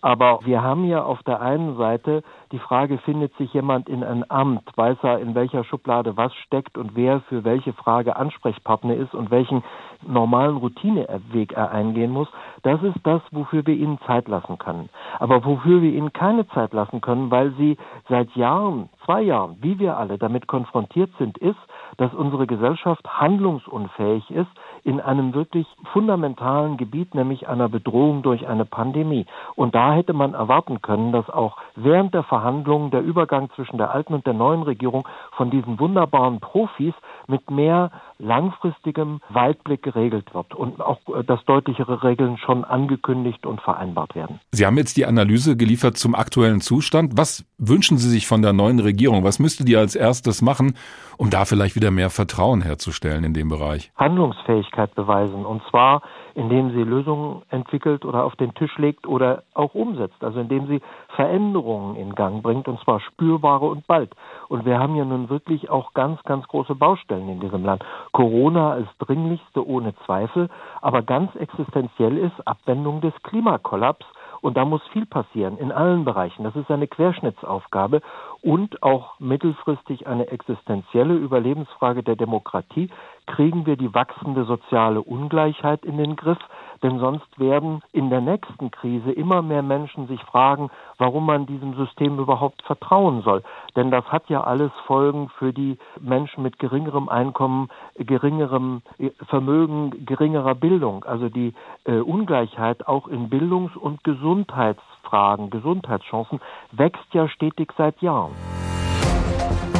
Aber 0.04 0.40
wir 0.44 0.62
haben 0.62 0.84
ja 0.84 1.02
auf 1.02 1.22
der 1.22 1.40
einen 1.40 1.78
Seite 1.78 2.22
die 2.52 2.58
Frage, 2.58 2.98
findet 2.98 3.34
sich 3.38 3.54
jemand 3.54 3.88
in 3.88 4.04
ein 4.04 4.30
Amt, 4.30 4.70
weiß 4.76 4.98
er, 5.00 5.18
in 5.18 5.34
welcher 5.34 5.64
Schublade 5.64 6.14
was 6.18 6.34
steckt 6.34 6.76
und 6.76 6.94
wer 6.94 7.20
für 7.22 7.42
welche 7.42 7.72
Frage 7.72 8.14
Ansprechpartner 8.14 8.96
ist 8.96 9.14
und 9.14 9.30
welchen 9.30 9.64
normalen 10.06 10.58
Routineweg 10.58 11.54
er 11.54 11.70
eingehen 11.70 12.10
muss. 12.10 12.28
Das 12.64 12.82
ist 12.82 12.98
das, 13.04 13.22
wofür 13.30 13.66
wir 13.66 13.76
ihnen 13.76 13.98
Zeit 14.06 14.28
lassen 14.28 14.58
können. 14.58 14.90
Aber 15.18 15.44
wofür 15.44 15.82
wir 15.82 15.92
ihnen 15.92 16.12
keine 16.12 16.46
Zeit 16.48 16.72
lassen 16.72 17.00
können, 17.00 17.30
weil 17.30 17.52
sie 17.52 17.76
seit 18.08 18.34
Jahren, 18.36 18.88
zwei 19.04 19.22
Jahren, 19.22 19.56
wie 19.60 19.78
wir 19.78 19.96
alle 19.96 20.18
damit 20.18 20.46
konfrontiert 20.46 21.10
sind, 21.18 21.38
ist, 21.38 21.58
dass 21.96 22.12
unsere 22.14 22.46
Gesellschaft 22.46 23.06
handlungsunfähig 23.06 24.30
ist 24.30 24.50
in 24.82 25.00
einem 25.00 25.34
wirklich 25.34 25.66
fundamentalen 25.92 26.76
Gebiet, 26.76 27.14
nämlich 27.14 27.48
einer 27.48 27.68
Bedrohung 27.68 28.22
durch 28.22 28.46
eine 28.46 28.64
Pandemie. 28.64 29.26
Und 29.54 29.74
da 29.74 29.92
hätte 29.92 30.12
man 30.12 30.34
erwarten 30.34 30.82
können, 30.82 31.12
dass 31.12 31.28
auch 31.30 31.56
während 31.76 32.14
der 32.14 32.22
Verhandlungen 32.22 32.90
der 32.90 33.02
Übergang 33.02 33.50
zwischen 33.54 33.78
der 33.78 33.92
alten 33.92 34.14
und 34.14 34.26
der 34.26 34.34
neuen 34.34 34.62
Regierung 34.62 35.06
von 35.32 35.50
diesen 35.50 35.78
wunderbaren 35.80 36.40
Profis 36.40 36.94
mit 37.26 37.50
mehr 37.50 37.90
langfristigem 38.24 39.20
Weitblick 39.28 39.82
geregelt 39.82 40.34
wird 40.34 40.54
und 40.54 40.80
auch 40.80 40.98
äh, 41.08 41.22
dass 41.24 41.44
deutlichere 41.44 42.02
Regeln 42.02 42.38
schon 42.38 42.64
angekündigt 42.64 43.46
und 43.46 43.60
vereinbart 43.60 44.14
werden. 44.14 44.40
Sie 44.50 44.66
haben 44.66 44.76
jetzt 44.76 44.96
die 44.96 45.06
Analyse 45.06 45.56
geliefert 45.56 45.96
zum 45.96 46.14
aktuellen 46.14 46.60
Zustand. 46.60 47.16
Was 47.16 47.44
wünschen 47.58 47.98
Sie 47.98 48.08
sich 48.08 48.26
von 48.26 48.42
der 48.42 48.52
neuen 48.52 48.80
Regierung? 48.80 49.24
Was 49.24 49.38
müsste 49.38 49.64
die 49.64 49.76
als 49.76 49.94
erstes 49.94 50.42
machen, 50.42 50.76
um 51.18 51.30
da 51.30 51.44
vielleicht 51.44 51.76
wieder 51.76 51.90
mehr 51.90 52.10
Vertrauen 52.10 52.62
herzustellen 52.62 53.24
in 53.24 53.34
dem 53.34 53.48
Bereich? 53.48 53.92
Handlungsfähigkeit 53.96 54.94
beweisen 54.94 55.44
und 55.44 55.62
zwar 55.70 56.02
indem 56.34 56.70
sie 56.72 56.82
Lösungen 56.82 57.42
entwickelt 57.48 58.04
oder 58.04 58.24
auf 58.24 58.34
den 58.36 58.54
Tisch 58.54 58.76
legt 58.76 59.06
oder 59.06 59.44
auch 59.54 59.74
umsetzt, 59.74 60.22
also 60.22 60.40
indem 60.40 60.66
sie 60.66 60.80
Veränderungen 61.14 61.96
in 61.96 62.14
Gang 62.14 62.42
bringt 62.42 62.66
und 62.68 62.80
zwar 62.80 63.00
spürbare 63.00 63.66
und 63.66 63.86
bald. 63.86 64.14
Und 64.48 64.64
wir 64.64 64.78
haben 64.78 64.96
ja 64.96 65.04
nun 65.04 65.30
wirklich 65.30 65.70
auch 65.70 65.94
ganz, 65.94 66.22
ganz 66.24 66.46
große 66.48 66.74
Baustellen 66.74 67.28
in 67.28 67.40
diesem 67.40 67.64
Land. 67.64 67.84
Corona 68.14 68.70
als 68.70 68.86
dringlichste 69.00 69.66
ohne 69.66 69.92
Zweifel, 70.06 70.48
aber 70.80 71.02
ganz 71.02 71.34
existenziell 71.34 72.16
ist 72.16 72.46
Abwendung 72.46 73.00
des 73.00 73.12
Klimakollaps 73.24 74.06
und 74.40 74.56
da 74.56 74.64
muss 74.64 74.82
viel 74.92 75.04
passieren 75.04 75.58
in 75.58 75.72
allen 75.72 76.04
Bereichen. 76.04 76.44
Das 76.44 76.54
ist 76.54 76.70
eine 76.70 76.86
Querschnittsaufgabe 76.86 78.02
und 78.40 78.84
auch 78.84 79.18
mittelfristig 79.18 80.06
eine 80.06 80.28
existenzielle 80.28 81.14
Überlebensfrage 81.14 82.04
der 82.04 82.14
Demokratie. 82.14 82.88
Kriegen 83.26 83.66
wir 83.66 83.76
die 83.76 83.92
wachsende 83.92 84.44
soziale 84.44 85.02
Ungleichheit 85.02 85.84
in 85.84 85.96
den 85.96 86.14
Griff? 86.14 86.38
Denn 86.84 86.98
sonst 86.98 87.38
werden 87.38 87.80
in 87.92 88.10
der 88.10 88.20
nächsten 88.20 88.70
Krise 88.70 89.10
immer 89.10 89.40
mehr 89.40 89.62
Menschen 89.62 90.06
sich 90.06 90.22
fragen, 90.24 90.70
warum 90.98 91.24
man 91.24 91.46
diesem 91.46 91.74
System 91.76 92.18
überhaupt 92.18 92.62
vertrauen 92.62 93.22
soll. 93.22 93.42
Denn 93.74 93.90
das 93.90 94.04
hat 94.04 94.28
ja 94.28 94.44
alles 94.44 94.70
Folgen 94.86 95.30
für 95.38 95.54
die 95.54 95.78
Menschen 95.98 96.42
mit 96.42 96.58
geringerem 96.58 97.08
Einkommen, 97.08 97.70
geringerem 97.96 98.82
Vermögen, 99.30 100.04
geringerer 100.04 100.54
Bildung. 100.54 101.04
Also 101.04 101.30
die 101.30 101.54
äh, 101.84 102.00
Ungleichheit 102.00 102.86
auch 102.86 103.08
in 103.08 103.30
Bildungs- 103.30 103.76
und 103.76 104.04
Gesundheitsfragen, 104.04 105.48
Gesundheitschancen 105.48 106.40
wächst 106.70 107.14
ja 107.14 107.28
stetig 107.28 107.72
seit 107.78 108.02
Jahren. 108.02 108.32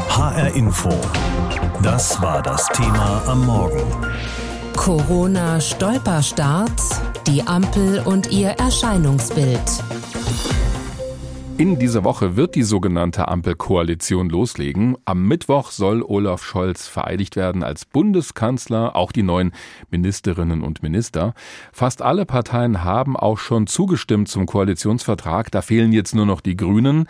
HR 0.09 0.55
Info. 0.57 0.89
Das 1.83 2.23
war 2.23 2.41
das 2.41 2.67
Thema 2.69 3.23
am 3.29 3.45
Morgen. 3.45 4.44
Corona-Stolperstart, 4.77 6.71
die 7.27 7.47
Ampel 7.47 8.01
und 8.05 8.31
ihr 8.31 8.51
Erscheinungsbild. 8.51 9.61
In 11.57 11.79
dieser 11.79 12.03
Woche 12.03 12.35
wird 12.35 12.57
die 12.57 12.65
sogenannte 12.65 13.29
Ampelkoalition 13.29 14.29
loslegen. 14.29 14.97
Am 15.05 15.29
Mittwoch 15.29 15.71
soll 15.71 16.03
Olaf 16.03 16.43
Scholz 16.43 16.89
vereidigt 16.89 17.37
werden 17.37 17.63
als 17.63 17.85
Bundeskanzler, 17.85 18.97
auch 18.97 19.13
die 19.13 19.23
neuen 19.23 19.53
Ministerinnen 19.89 20.63
und 20.63 20.83
Minister. 20.83 21.33
Fast 21.73 22.03
alle 22.03 22.27
Parteien 22.27 22.83
haben 22.83 23.17
auch 23.17 23.39
schon 23.39 23.69
zugestimmt 23.69 24.29
zum 24.29 24.47
Koalitionsvertrag. 24.47 25.53
Da 25.53 25.63
fehlen 25.63 25.93
jetzt 25.93 26.13
nur 26.13 26.27
noch 26.27 26.41
die 26.41 26.57
Grünen. 26.57 27.07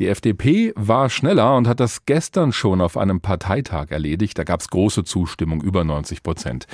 Die 0.00 0.08
FDP 0.08 0.72
war 0.74 1.08
schneller 1.08 1.56
und 1.56 1.68
hat 1.68 1.78
das 1.78 2.04
gestern 2.04 2.52
schon 2.52 2.80
auf 2.80 2.96
einem 2.96 3.20
Parteitag 3.20 3.92
erledigt. 3.92 4.36
Da 4.36 4.42
gab 4.42 4.60
es 4.60 4.70
große 4.70 5.04
Zustimmung, 5.04 5.62
über 5.62 5.84
90 5.84 6.24
Prozent. 6.24 6.66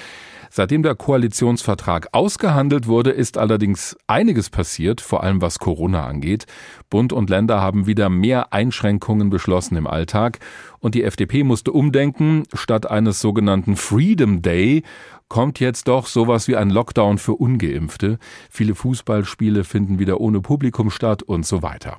Seitdem 0.53 0.83
der 0.83 0.97
Koalitionsvertrag 0.97 2.09
ausgehandelt 2.11 2.89
wurde, 2.89 3.11
ist 3.11 3.39
allerdings 3.39 3.97
einiges 4.09 4.50
passiert, 4.50 5.00
vor 5.00 5.23
allem 5.23 5.41
was 5.41 5.61
Corona 5.61 6.07
angeht. 6.07 6.47
Bund 6.91 7.10
und 7.12 7.31
Länder 7.31 7.61
haben 7.61 7.87
wieder 7.87 8.09
mehr 8.09 8.52
Einschränkungen 8.52 9.31
beschlossen 9.31 9.76
im 9.76 9.87
Alltag 9.87 10.38
und 10.79 10.95
die 10.95 11.05
FDP 11.05 11.45
musste 11.45 11.73
umdenken. 11.73 12.45
Statt 12.55 12.90
eines 12.90 13.21
sogenannten 13.21 13.76
Freedom 13.76 14.43
Day 14.43 14.83
kommt 15.31 15.61
jetzt 15.61 15.89
doch 15.89 16.07
sowas 16.07 16.49
wie 16.49 16.57
ein 16.57 16.69
Lockdown 16.69 17.17
für 17.17 17.35
ungeimpfte. 17.35 18.19
Viele 18.51 18.75
Fußballspiele 18.75 19.65
finden 19.65 19.99
wieder 19.99 20.21
ohne 20.21 20.41
Publikum 20.43 20.91
statt 20.91 21.23
und 21.23 21.47
so 21.47 21.63
weiter. 21.63 21.97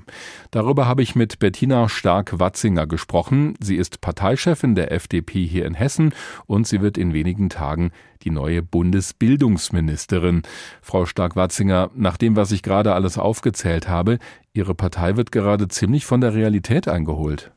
Darüber 0.52 0.86
habe 0.86 1.02
ich 1.02 1.16
mit 1.16 1.40
Bettina 1.40 1.90
Stark-Watzinger 1.90 2.86
gesprochen. 2.86 3.56
Sie 3.60 3.78
ist 3.78 4.02
Parteichefin 4.02 4.76
der 4.76 4.92
FDP 4.92 5.48
hier 5.48 5.66
in 5.66 5.74
Hessen 5.74 6.14
und 6.46 6.68
sie 6.68 6.82
wird 6.82 7.00
in 7.00 7.14
wenigen 7.14 7.50
Tagen 7.50 7.92
die 8.24 8.32
neue 8.32 8.62
Bundesbildungsministerin. 8.62 10.44
Frau 10.82 11.06
Stark-Watzinger, 11.06 11.90
nach 11.96 12.18
dem, 12.18 12.36
was 12.36 12.52
ich 12.52 12.62
gerade 12.62 12.94
alles 12.94 13.18
aufgezählt 13.18 13.88
habe, 13.88 14.20
Ihre 14.54 14.76
Partei 14.76 15.16
wird 15.16 15.32
gerade 15.32 15.70
ziemlich 15.70 16.06
von 16.06 16.20
der 16.20 16.34
Realität 16.34 16.90
eingeholt. 16.90 17.52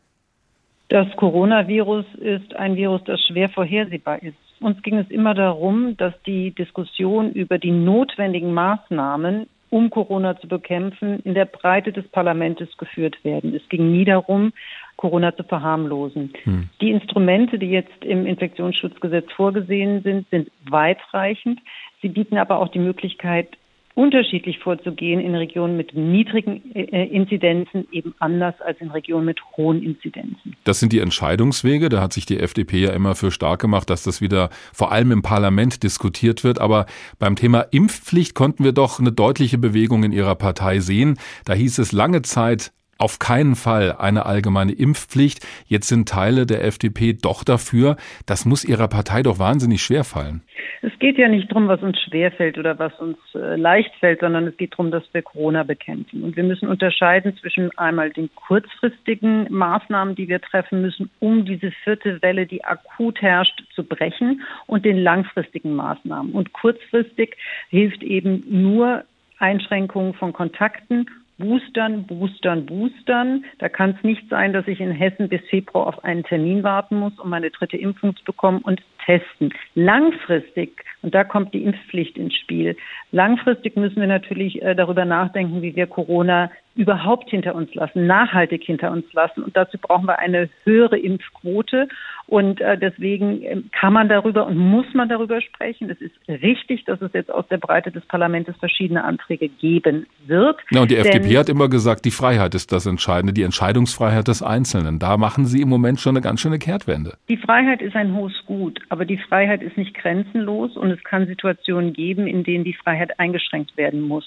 Das 0.89 1.09
Coronavirus 1.17 2.05
ist 2.21 2.55
ein 2.55 2.77
Virus, 2.77 3.03
das 3.05 3.21
schwer 3.27 3.49
vorhersehbar 3.49 4.23
ist. 4.23 4.37
Uns 4.65 4.83
ging 4.83 4.97
es 4.97 5.11
immer 5.11 5.35
darum, 5.35 5.95
dass 5.99 6.15
die 6.23 6.53
Diskussion 6.53 7.33
über 7.33 7.59
die 7.59 7.71
notwendigen 7.71 8.55
Maßnahmen, 8.55 9.47
um 9.69 9.91
Corona 9.91 10.41
zu 10.41 10.49
bekämpfen, 10.49 11.21
in 11.21 11.35
der 11.35 11.45
Breite 11.45 11.93
des 11.93 12.09
Parlaments 12.09 12.75
geführt 12.79 13.23
werden. 13.25 13.55
Es 13.55 13.69
ging 13.69 13.93
nie 13.93 14.07
darum, 14.07 14.55
Corona 14.97 15.37
zu 15.37 15.43
verharmlosen. 15.43 16.33
Hm. 16.45 16.71
Die 16.81 16.93
Instrumente, 16.93 17.59
die 17.59 17.69
jetzt 17.69 18.03
im 18.07 18.25
Infektionsschutzgesetz 18.25 19.31
vorgesehen 19.33 20.01
sind, 20.01 20.31
sind 20.31 20.51
weitreichend. 20.71 21.61
Sie 22.01 22.09
bieten 22.09 22.39
aber 22.39 22.59
auch 22.59 22.69
die 22.69 22.79
Möglichkeit, 22.79 23.49
unterschiedlich 23.95 24.59
vorzugehen 24.59 25.21
in 25.21 25.35
Regionen 25.35 25.77
mit 25.77 25.95
niedrigen 25.95 26.75
äh, 26.75 27.07
Inzidenzen, 27.07 27.87
eben 27.93 28.15
anders 28.19 28.55
als 28.61 28.81
in 28.81 28.91
Regionen 28.91 29.27
mit 29.27 29.41
hohen 29.57 29.83
Inzidenzen. 29.83 30.57
Das 30.65 30.81
sind 30.81 30.93
die 30.93 30.99
Entscheidungswege. 30.99 31.89
Da 31.89 32.01
hat 32.01 32.13
sich 32.13 32.27
die 32.27 32.39
FDP 32.39 32.81
ja 32.81 32.93
immer 32.93 33.15
für 33.15 33.31
stark 33.31 33.61
gemacht, 33.61 33.89
dass 33.91 34.03
das 34.03 34.21
wieder 34.21 34.51
vor 34.73 34.91
allem 34.91 35.13
im 35.13 35.23
Parlament 35.23 35.83
diskutiert 35.83 36.43
wird. 36.43 36.61
Aber 36.61 36.87
beim 37.19 37.37
Thema 37.37 37.61
Impfpflicht 37.71 38.35
konnten 38.35 38.65
wir 38.65 38.73
doch 38.73 38.99
eine 38.99 39.13
deutliche 39.13 39.59
Bewegung 39.59 40.03
in 40.03 40.13
Ihrer 40.13 40.35
Partei 40.35 40.81
sehen. 40.81 41.19
Da 41.45 41.55
hieß 41.55 41.79
es 41.79 41.93
lange 41.93 42.23
Zeit, 42.23 42.73
auf 42.99 43.19
keinen 43.19 43.55
Fall 43.55 43.97
eine 43.99 44.27
allgemeine 44.27 44.73
Impfpflicht. 44.73 45.47
Jetzt 45.67 45.89
sind 45.89 46.09
Teile 46.09 46.47
der 46.47 46.65
FDP 46.65 47.13
doch 47.15 47.45
dafür. 47.45 47.97
Das 48.27 48.45
muss 48.45 48.65
Ihrer 48.65 48.89
Partei 48.89 49.23
doch 49.23 49.39
wahnsinnig 49.39 49.83
schwer 49.83 50.05
fallen. 50.05 50.43
Es 50.87 50.93
geht 50.99 51.17
ja 51.17 51.29
nicht 51.29 51.51
darum, 51.51 51.67
was 51.67 51.83
uns 51.83 51.99
schwerfällt 51.99 52.59
oder 52.59 52.79
was 52.79 52.93
uns 53.01 53.17
äh, 53.35 53.57
leicht 53.57 53.95
fällt, 54.01 54.21
sondern 54.21 54.47
es 54.47 54.57
geht 54.59 54.73
darum, 54.73 54.91
dass 54.91 55.03
wir 55.13 55.23
Corona 55.23 55.63
bekämpfen. 55.63 56.23
Und 56.23 56.37
wir 56.37 56.45
müssen 56.45 56.69
unterscheiden 56.69 57.35
zwischen 57.39 57.71
einmal 57.79 58.11
den 58.11 58.29
kurzfristigen 58.35 59.47
Maßnahmen, 59.51 60.15
die 60.15 60.29
wir 60.29 60.43
treffen 60.43 60.83
müssen, 60.83 61.11
um 61.21 61.47
diese 61.47 61.71
vierte 61.71 62.21
Welle, 62.21 62.45
die 62.45 62.65
akut 62.65 63.23
herrscht, 63.23 63.65
zu 63.75 63.83
brechen, 63.83 64.43
und 64.67 64.85
den 64.85 64.99
langfristigen 64.99 65.75
Maßnahmen. 65.75 66.33
Und 66.33 66.53
kurzfristig 66.53 67.37
hilft 67.71 68.03
eben 68.03 68.45
nur 68.47 69.05
Einschränkungen 69.39 70.13
von 70.13 70.35
Kontakten 70.35 71.07
Boostern, 71.39 72.07
Boostern, 72.07 72.67
Boostern. 72.67 73.45
Da 73.59 73.69
kann 73.69 73.97
es 73.97 74.05
nicht 74.05 74.29
sein, 74.29 74.53
dass 74.53 74.69
ich 74.69 74.81
in 74.81 74.93
Hessen 74.93 75.29
bis 75.29 75.41
Februar 75.49 75.87
auf 75.89 76.05
einen 76.05 76.23
Termin 76.23 76.63
warten 76.63 76.97
muss, 76.97 77.19
um 77.19 77.31
meine 77.31 77.51
dritte 77.51 77.77
Impfung 77.77 78.17
zu 78.17 78.25
bekommen 78.25 78.61
und 78.63 78.83
testen. 79.05 79.53
Langfristig, 79.75 80.85
und 81.03 81.15
da 81.15 81.25
kommt 81.25 81.55
die 81.55 81.65
Impfpflicht 81.65 82.17
ins 82.17 82.35
Spiel, 82.35 82.77
langfristig 83.13 83.77
müssen 83.77 84.01
wir 84.01 84.07
natürlich 84.07 84.63
äh, 84.63 84.75
darüber 84.75 85.05
nachdenken, 85.05 85.63
wie 85.63 85.77
wir 85.77 85.87
Corona 85.87 86.51
überhaupt 86.77 87.31
hinter 87.31 87.55
uns 87.55 87.73
lassen, 87.75 88.07
nachhaltig 88.07 88.65
hinter 88.65 88.91
uns 88.91 89.05
lassen. 89.13 89.43
Und 89.43 89.57
dazu 89.57 89.79
brauchen 89.79 90.07
wir 90.07 90.19
eine 90.19 90.49
höhere 90.65 90.99
Impfquote. 90.99 91.89
Und 92.27 92.61
äh, 92.61 92.79
deswegen 92.79 93.43
ähm, 93.43 93.71
kann 93.79 93.93
man 93.93 94.09
darüber 94.09 94.47
und 94.47 94.57
muss 94.57 94.87
man 94.95 95.09
darüber 95.09 95.41
sprechen. 95.43 95.91
Es 95.91 96.01
ist 96.01 96.15
richtig, 96.27 96.85
dass 96.87 97.01
es 97.03 97.13
jetzt 97.13 97.31
aus 97.31 97.47
der 97.49 97.59
Breite 97.59 97.91
des 97.93 98.05
Parlaments 98.07 98.51
verschiedene 98.59 99.05
Anträge 99.05 99.49
geben 99.49 100.07
wird. 100.27 100.57
Ja, 100.71 100.81
und 100.81 100.91
die 100.91 100.97
FDP 100.97 101.37
hat 101.37 101.49
immer 101.49 101.69
gesagt, 101.69 102.05
die 102.07 102.11
Freiheit 102.11 102.55
ist 102.55 102.73
das 102.73 102.87
Entscheidende, 102.87 103.35
die 103.35 103.43
Entscheidungsfreiheit 103.43 104.27
des 104.27 104.43
Einzelnen. 104.43 104.99
Da 104.99 105.17
machen 105.19 105.45
Sie 105.45 105.61
im 105.61 105.69
Moment 105.69 106.01
schon 106.01 106.17
eine 106.17 106.23
ganz 106.23 106.41
schöne 106.41 106.59
Kehrtwende. 106.59 107.19
Die 107.29 107.37
Freiheit 107.37 107.83
ist 107.83 107.95
ein 107.95 108.15
hohes 108.15 108.35
Gut, 108.47 108.81
aber 108.95 109.07
die 109.07 109.19
Freiheit 109.19 109.61
ist 109.61 109.77
nicht 109.77 109.93
grenzenlos 109.93 110.77
und 110.77 110.89
es 110.93 111.03
kann 111.03 111.27
Situationen 111.27 111.93
geben, 111.93 112.29
in 112.29 112.45
denen 112.45 112.63
die 112.63 112.75
Freiheit 112.75 113.19
eingeschränkt 113.19 113.77
werden 113.77 114.03
muss. 114.03 114.25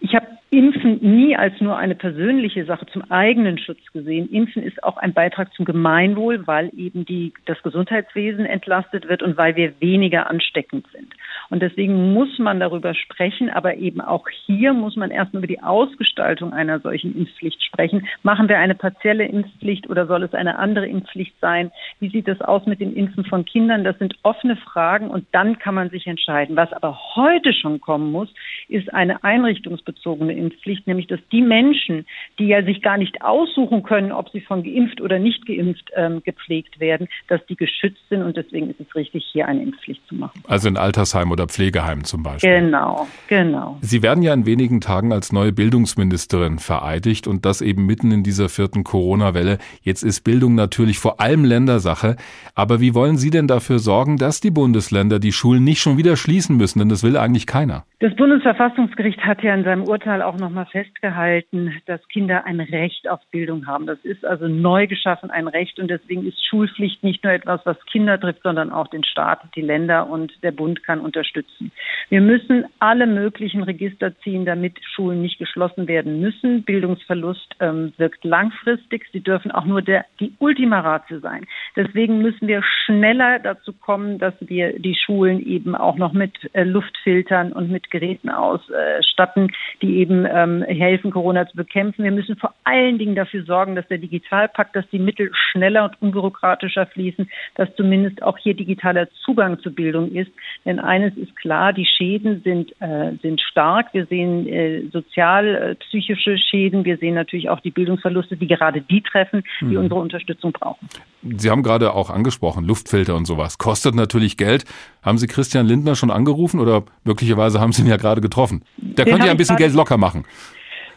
Ich 0.00 0.14
habe 0.14 0.26
Impfen 0.50 0.98
nie 1.02 1.36
als 1.36 1.60
nur 1.60 1.76
eine 1.76 1.94
persönliche 1.94 2.64
Sache 2.64 2.86
zum 2.86 3.02
eigenen 3.10 3.58
Schutz 3.58 3.80
gesehen. 3.92 4.30
Impfen 4.32 4.62
ist 4.62 4.82
auch 4.82 4.96
ein 4.96 5.12
Beitrag 5.12 5.52
zum 5.52 5.66
Gemeinwohl, 5.66 6.46
weil 6.46 6.70
eben 6.74 7.04
die, 7.04 7.34
das 7.44 7.62
Gesundheitswesen 7.62 8.46
entlastet 8.46 9.08
wird 9.10 9.22
und 9.22 9.36
weil 9.36 9.56
wir 9.56 9.78
weniger 9.80 10.30
ansteckend 10.30 10.86
sind. 10.90 11.12
Und 11.50 11.60
deswegen 11.60 12.14
muss 12.14 12.38
man 12.38 12.60
darüber 12.60 12.94
sprechen, 12.94 13.50
aber 13.50 13.76
eben 13.76 14.00
auch 14.00 14.26
hier 14.46 14.72
muss 14.72 14.96
man 14.96 15.10
erstmal 15.10 15.40
über 15.40 15.52
die 15.52 15.62
Ausgestaltung 15.62 16.54
einer 16.54 16.80
solchen 16.80 17.14
Impfpflicht 17.14 17.62
sprechen. 17.62 18.06
Machen 18.22 18.48
wir 18.48 18.58
eine 18.58 18.74
partielle 18.74 19.26
Impfpflicht 19.26 19.90
oder 19.90 20.06
soll 20.06 20.22
es 20.22 20.32
eine 20.32 20.58
andere 20.58 20.86
Impfpflicht 20.86 21.34
sein? 21.40 21.70
Wie 22.00 22.08
sieht 22.08 22.28
es 22.28 22.40
aus 22.40 22.64
mit 22.64 22.80
dem 22.80 22.96
Impfen 22.96 23.26
von 23.26 23.44
Kindern? 23.44 23.84
Das 23.84 23.97
sind 23.98 24.14
offene 24.22 24.56
Fragen 24.56 25.08
und 25.08 25.26
dann 25.32 25.58
kann 25.58 25.74
man 25.74 25.90
sich 25.90 26.06
entscheiden. 26.06 26.56
Was 26.56 26.72
aber 26.72 26.98
heute 27.14 27.52
schon 27.52 27.80
kommen 27.80 28.12
muss, 28.12 28.28
ist 28.68 28.92
eine 28.92 29.24
einrichtungsbezogene 29.24 30.32
Impfpflicht, 30.32 30.86
nämlich 30.86 31.06
dass 31.06 31.20
die 31.32 31.42
Menschen, 31.42 32.06
die 32.38 32.46
ja 32.46 32.62
sich 32.62 32.82
gar 32.82 32.98
nicht 32.98 33.22
aussuchen 33.22 33.82
können, 33.82 34.12
ob 34.12 34.30
sie 34.30 34.40
von 34.40 34.62
geimpft 34.62 35.00
oder 35.00 35.18
nicht 35.18 35.46
geimpft 35.46 35.90
ähm, 35.96 36.22
gepflegt 36.24 36.80
werden, 36.80 37.08
dass 37.28 37.44
die 37.46 37.56
geschützt 37.56 38.02
sind 38.08 38.22
und 38.22 38.36
deswegen 38.36 38.70
ist 38.70 38.80
es 38.80 38.94
richtig, 38.94 39.24
hier 39.32 39.48
eine 39.48 39.62
Impfpflicht 39.62 40.06
zu 40.08 40.14
machen. 40.14 40.42
Also 40.46 40.68
in 40.68 40.76
Altersheimen 40.76 41.32
oder 41.32 41.46
Pflegeheimen 41.46 42.04
zum 42.04 42.22
Beispiel. 42.22 42.50
Genau, 42.50 43.06
genau. 43.28 43.78
Sie 43.80 44.02
werden 44.02 44.22
ja 44.22 44.32
in 44.34 44.46
wenigen 44.46 44.80
Tagen 44.80 45.12
als 45.12 45.32
neue 45.32 45.52
Bildungsministerin 45.52 46.58
vereidigt 46.58 47.26
und 47.26 47.44
das 47.44 47.60
eben 47.60 47.86
mitten 47.86 48.12
in 48.12 48.22
dieser 48.22 48.48
vierten 48.48 48.84
Corona-Welle. 48.84 49.58
Jetzt 49.82 50.02
ist 50.02 50.22
Bildung 50.22 50.54
natürlich 50.54 50.98
vor 50.98 51.20
allem 51.20 51.44
Ländersache. 51.44 52.16
Aber 52.54 52.80
wie 52.80 52.94
wollen 52.94 53.16
Sie 53.16 53.30
denn 53.30 53.46
dafür 53.46 53.78
sorgen, 53.88 54.18
dass 54.18 54.42
die 54.42 54.50
Bundesländer 54.50 55.18
die 55.18 55.32
Schulen 55.32 55.64
nicht 55.64 55.80
schon 55.80 55.96
wieder 55.96 56.18
schließen 56.18 56.58
müssen? 56.58 56.78
Denn 56.78 56.90
das 56.90 57.02
will 57.02 57.16
eigentlich 57.16 57.46
keiner. 57.46 57.84
Das 58.00 58.14
Bundesverfassungsgericht 58.16 59.20
hat 59.24 59.42
ja 59.42 59.54
in 59.54 59.64
seinem 59.64 59.84
Urteil 59.84 60.20
auch 60.20 60.36
nochmal 60.36 60.66
festgehalten, 60.66 61.72
dass 61.86 62.06
Kinder 62.08 62.44
ein 62.44 62.60
Recht 62.60 63.08
auf 63.08 63.20
Bildung 63.30 63.66
haben. 63.66 63.86
Das 63.86 63.98
ist 64.02 64.26
also 64.26 64.46
neu 64.46 64.86
geschaffen 64.86 65.30
ein 65.30 65.48
Recht 65.48 65.80
und 65.80 65.88
deswegen 65.88 66.26
ist 66.26 66.38
Schulpflicht 66.46 67.02
nicht 67.02 67.24
nur 67.24 67.32
etwas, 67.32 67.62
was 67.64 67.78
Kinder 67.86 68.20
trifft, 68.20 68.42
sondern 68.42 68.70
auch 68.72 68.88
den 68.88 69.04
Staat, 69.04 69.40
die 69.56 69.62
Länder 69.62 70.10
und 70.10 70.32
der 70.42 70.52
Bund 70.52 70.84
kann 70.84 71.00
unterstützen. 71.00 71.72
Wir 72.10 72.20
müssen 72.20 72.66
alle 72.78 73.06
möglichen 73.06 73.62
Register 73.62 74.16
ziehen, 74.20 74.44
damit 74.44 74.74
Schulen 74.94 75.22
nicht 75.22 75.38
geschlossen 75.38 75.88
werden 75.88 76.20
müssen. 76.20 76.62
Bildungsverlust 76.64 77.56
ähm, 77.60 77.94
wirkt 77.96 78.22
langfristig. 78.22 79.06
Sie 79.12 79.22
dürfen 79.22 79.50
auch 79.50 79.64
nur 79.64 79.80
der, 79.80 80.04
die 80.20 80.34
Ultima 80.40 80.80
Ratio 80.80 81.20
sein. 81.20 81.46
Deswegen 81.74 82.20
müssen 82.20 82.48
wir 82.48 82.62
schneller 82.84 83.38
dazu 83.38 83.72
kommen, 83.80 84.18
dass 84.18 84.34
wir 84.40 84.78
die 84.78 84.94
Schulen 84.94 85.40
eben 85.44 85.74
auch 85.74 85.96
noch 85.96 86.12
mit 86.12 86.32
äh, 86.52 86.64
Luftfiltern 86.64 87.52
und 87.52 87.70
mit 87.70 87.90
Geräten 87.90 88.30
ausstatten, 88.30 89.52
die 89.82 89.98
eben 89.98 90.26
ähm, 90.26 90.62
helfen, 90.62 91.10
Corona 91.10 91.46
zu 91.48 91.56
bekämpfen. 91.56 92.04
Wir 92.04 92.12
müssen 92.12 92.36
vor 92.36 92.54
allen 92.64 92.98
Dingen 92.98 93.14
dafür 93.14 93.44
sorgen, 93.44 93.74
dass 93.74 93.86
der 93.88 93.98
Digitalpakt, 93.98 94.76
dass 94.76 94.88
die 94.90 94.98
Mittel 94.98 95.30
schneller 95.32 95.84
und 95.84 96.00
unbürokratischer 96.02 96.86
fließen, 96.86 97.28
dass 97.54 97.74
zumindest 97.76 98.22
auch 98.22 98.38
hier 98.38 98.54
digitaler 98.54 99.08
Zugang 99.24 99.58
zur 99.60 99.72
Bildung 99.72 100.12
ist. 100.12 100.30
Denn 100.64 100.78
eines 100.78 101.16
ist 101.16 101.34
klar, 101.36 101.72
die 101.72 101.86
Schäden 101.86 102.42
sind, 102.42 102.72
äh, 102.80 103.12
sind 103.22 103.40
stark. 103.40 103.92
Wir 103.92 104.06
sehen 104.06 104.46
äh, 104.46 104.82
sozial-psychische 104.92 106.32
äh, 106.32 106.38
Schäden. 106.38 106.84
Wir 106.84 106.96
sehen 106.98 107.14
natürlich 107.14 107.48
auch 107.48 107.60
die 107.60 107.70
Bildungsverluste, 107.70 108.36
die 108.36 108.46
gerade 108.46 108.80
die 108.80 109.02
treffen, 109.02 109.42
die 109.60 109.66
mhm. 109.66 109.78
unsere 109.78 110.00
Unterstützung 110.00 110.52
brauchen. 110.52 110.88
Sie 111.22 111.50
haben 111.50 111.62
gerade 111.62 111.94
auch 111.94 112.10
angesprochen, 112.10 112.64
Luftfilter 112.64 113.16
und 113.16 113.26
sowas. 113.26 113.57
Kostet 113.58 113.94
natürlich 113.94 114.36
Geld. 114.36 114.64
Haben 115.02 115.18
Sie 115.18 115.26
Christian 115.26 115.66
Lindner 115.66 115.96
schon 115.96 116.10
angerufen 116.10 116.60
oder 116.60 116.84
möglicherweise 117.04 117.60
haben 117.60 117.72
Sie 117.72 117.82
ihn 117.82 117.88
ja 117.88 117.96
gerade 117.96 118.20
getroffen? 118.20 118.64
Der 118.76 119.04
Den 119.04 119.12
könnte 119.12 119.26
ja 119.26 119.32
ein 119.32 119.36
bisschen 119.36 119.56
Geld 119.56 119.74
locker 119.74 119.96
machen. 119.96 120.24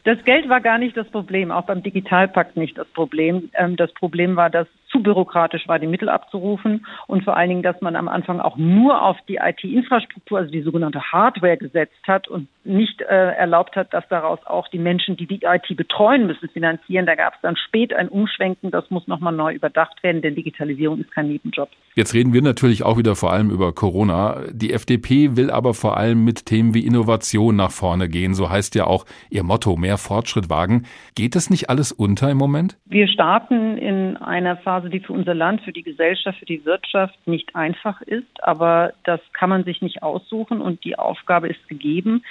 Das 0.03 0.23
Geld 0.23 0.49
war 0.49 0.61
gar 0.61 0.77
nicht 0.77 0.97
das 0.97 1.07
Problem, 1.09 1.51
auch 1.51 1.65
beim 1.65 1.83
Digitalpakt 1.83 2.57
nicht 2.57 2.77
das 2.77 2.87
Problem. 2.87 3.49
Ähm, 3.53 3.75
das 3.75 3.91
Problem 3.93 4.35
war, 4.35 4.49
dass 4.49 4.67
zu 4.91 5.01
bürokratisch 5.01 5.67
war, 5.67 5.79
die 5.79 5.87
Mittel 5.87 6.09
abzurufen 6.09 6.85
und 7.07 7.23
vor 7.23 7.37
allen 7.37 7.49
Dingen, 7.49 7.63
dass 7.63 7.79
man 7.81 7.95
am 7.95 8.07
Anfang 8.07 8.39
auch 8.39 8.57
nur 8.57 9.01
auf 9.01 9.17
die 9.27 9.35
IT-Infrastruktur, 9.35 10.39
also 10.39 10.51
die 10.51 10.61
sogenannte 10.61 11.11
Hardware 11.11 11.57
gesetzt 11.57 12.07
hat 12.07 12.27
und 12.27 12.47
nicht 12.63 13.01
äh, 13.01 13.05
erlaubt 13.05 13.75
hat, 13.75 13.93
dass 13.93 14.07
daraus 14.09 14.39
auch 14.45 14.67
die 14.67 14.79
Menschen, 14.79 15.17
die 15.17 15.25
die 15.25 15.41
IT 15.43 15.75
betreuen 15.75 16.27
müssen, 16.27 16.49
finanzieren. 16.49 17.05
Da 17.05 17.15
gab 17.15 17.35
es 17.35 17.41
dann 17.41 17.55
spät 17.55 17.93
ein 17.93 18.07
Umschwenken, 18.07 18.71
das 18.71 18.89
muss 18.91 19.07
nochmal 19.07 19.33
neu 19.33 19.53
überdacht 19.53 20.03
werden, 20.03 20.21
denn 20.21 20.35
Digitalisierung 20.35 20.99
ist 20.99 21.11
kein 21.11 21.27
Nebenjob. 21.27 21.69
Jetzt 21.95 22.13
reden 22.13 22.33
wir 22.33 22.41
natürlich 22.41 22.83
auch 22.83 22.97
wieder 22.97 23.15
vor 23.15 23.33
allem 23.33 23.49
über 23.49 23.73
Corona. 23.73 24.43
Die 24.51 24.73
FDP 24.73 25.35
will 25.35 25.49
aber 25.49 25.73
vor 25.73 25.97
allem 25.97 26.23
mit 26.23 26.45
Themen 26.45 26.73
wie 26.73 26.85
Innovation 26.85 27.55
nach 27.55 27.71
vorne 27.71 28.07
gehen. 28.07 28.33
So 28.33 28.49
heißt 28.49 28.75
ja 28.75 28.85
auch 28.85 29.05
ihr 29.29 29.43
Motto, 29.43 29.75
mehr 29.75 29.97
Fortschritt 29.97 30.49
wagen. 30.49 30.85
Geht 31.15 31.35
das 31.35 31.49
nicht 31.49 31.69
alles 31.69 31.91
unter 31.91 32.29
im 32.29 32.37
Moment? 32.37 32.77
Wir 32.85 33.07
starten 33.07 33.77
in 33.77 34.17
einer 34.17 34.57
Phase, 34.57 34.80
Phase, 34.81 34.89
die 34.89 34.99
für 34.99 35.13
unser 35.13 35.33
Land, 35.33 35.61
für 35.61 35.71
die 35.71 35.83
Gesellschaft, 35.83 36.39
für 36.39 36.45
die 36.45 36.65
Wirtschaft 36.65 37.15
nicht 37.25 37.55
einfach 37.55 38.01
ist. 38.01 38.43
Aber 38.43 38.93
das 39.03 39.19
kann 39.33 39.49
man 39.49 39.63
sich 39.63 39.81
nicht 39.81 40.03
aussuchen 40.03 40.61
und 40.61 40.83
die 40.83 40.97
Aufgabe 40.97 41.47
ist 41.47 41.67
gegeben. 41.67 42.23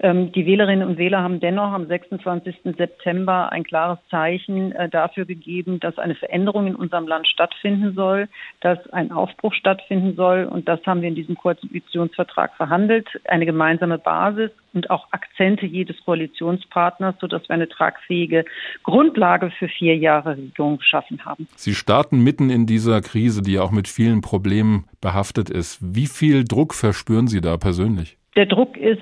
Ähm, 0.00 0.32
die 0.32 0.46
Wählerinnen 0.46 0.86
und 0.86 0.98
Wähler 0.98 1.22
haben 1.22 1.40
dennoch 1.40 1.72
am 1.72 1.86
26. 1.86 2.76
September 2.76 3.50
ein 3.50 3.64
klares 3.64 3.98
Zeichen 4.10 4.72
äh, 4.72 4.88
dafür 4.88 5.24
gegeben, 5.24 5.80
dass 5.80 5.98
eine 5.98 6.14
Veränderung 6.14 6.66
in 6.66 6.76
unserem 6.76 7.06
Land 7.06 7.26
stattfinden 7.26 7.94
soll, 7.94 8.28
dass 8.60 8.78
ein 8.90 9.10
Aufbruch 9.10 9.54
stattfinden 9.54 10.14
soll. 10.14 10.44
Und 10.44 10.68
das 10.68 10.80
haben 10.86 11.02
wir 11.02 11.08
in 11.08 11.14
diesem 11.14 11.36
Koalitionsvertrag 11.36 12.54
verhandelt. 12.56 13.08
Eine 13.24 13.46
gemeinsame 13.46 13.98
Basis 13.98 14.50
und 14.72 14.90
auch 14.90 15.08
Akzente 15.10 15.66
jedes 15.66 15.96
Koalitionspartners, 16.04 17.16
sodass 17.20 17.48
wir 17.48 17.54
eine 17.54 17.68
tragfähige 17.68 18.44
Grundlage 18.84 19.50
für 19.50 19.68
vier 19.68 19.96
Jahre 19.96 20.36
Regierung 20.36 20.78
geschaffen 20.78 21.24
haben. 21.24 21.48
Sie 21.56 21.74
starten 21.74 22.22
mitten 22.22 22.50
in 22.50 22.66
dieser 22.66 23.00
Krise, 23.00 23.42
die 23.42 23.54
ja 23.54 23.62
auch 23.62 23.72
mit 23.72 23.88
vielen 23.88 24.20
Problemen 24.20 24.84
behaftet 25.00 25.50
ist. 25.50 25.78
Wie 25.82 26.06
viel 26.06 26.44
Druck 26.44 26.74
verspüren 26.74 27.26
Sie 27.26 27.40
da 27.40 27.56
persönlich? 27.56 28.16
Der 28.36 28.46
Druck 28.46 28.76
ist 28.76 29.00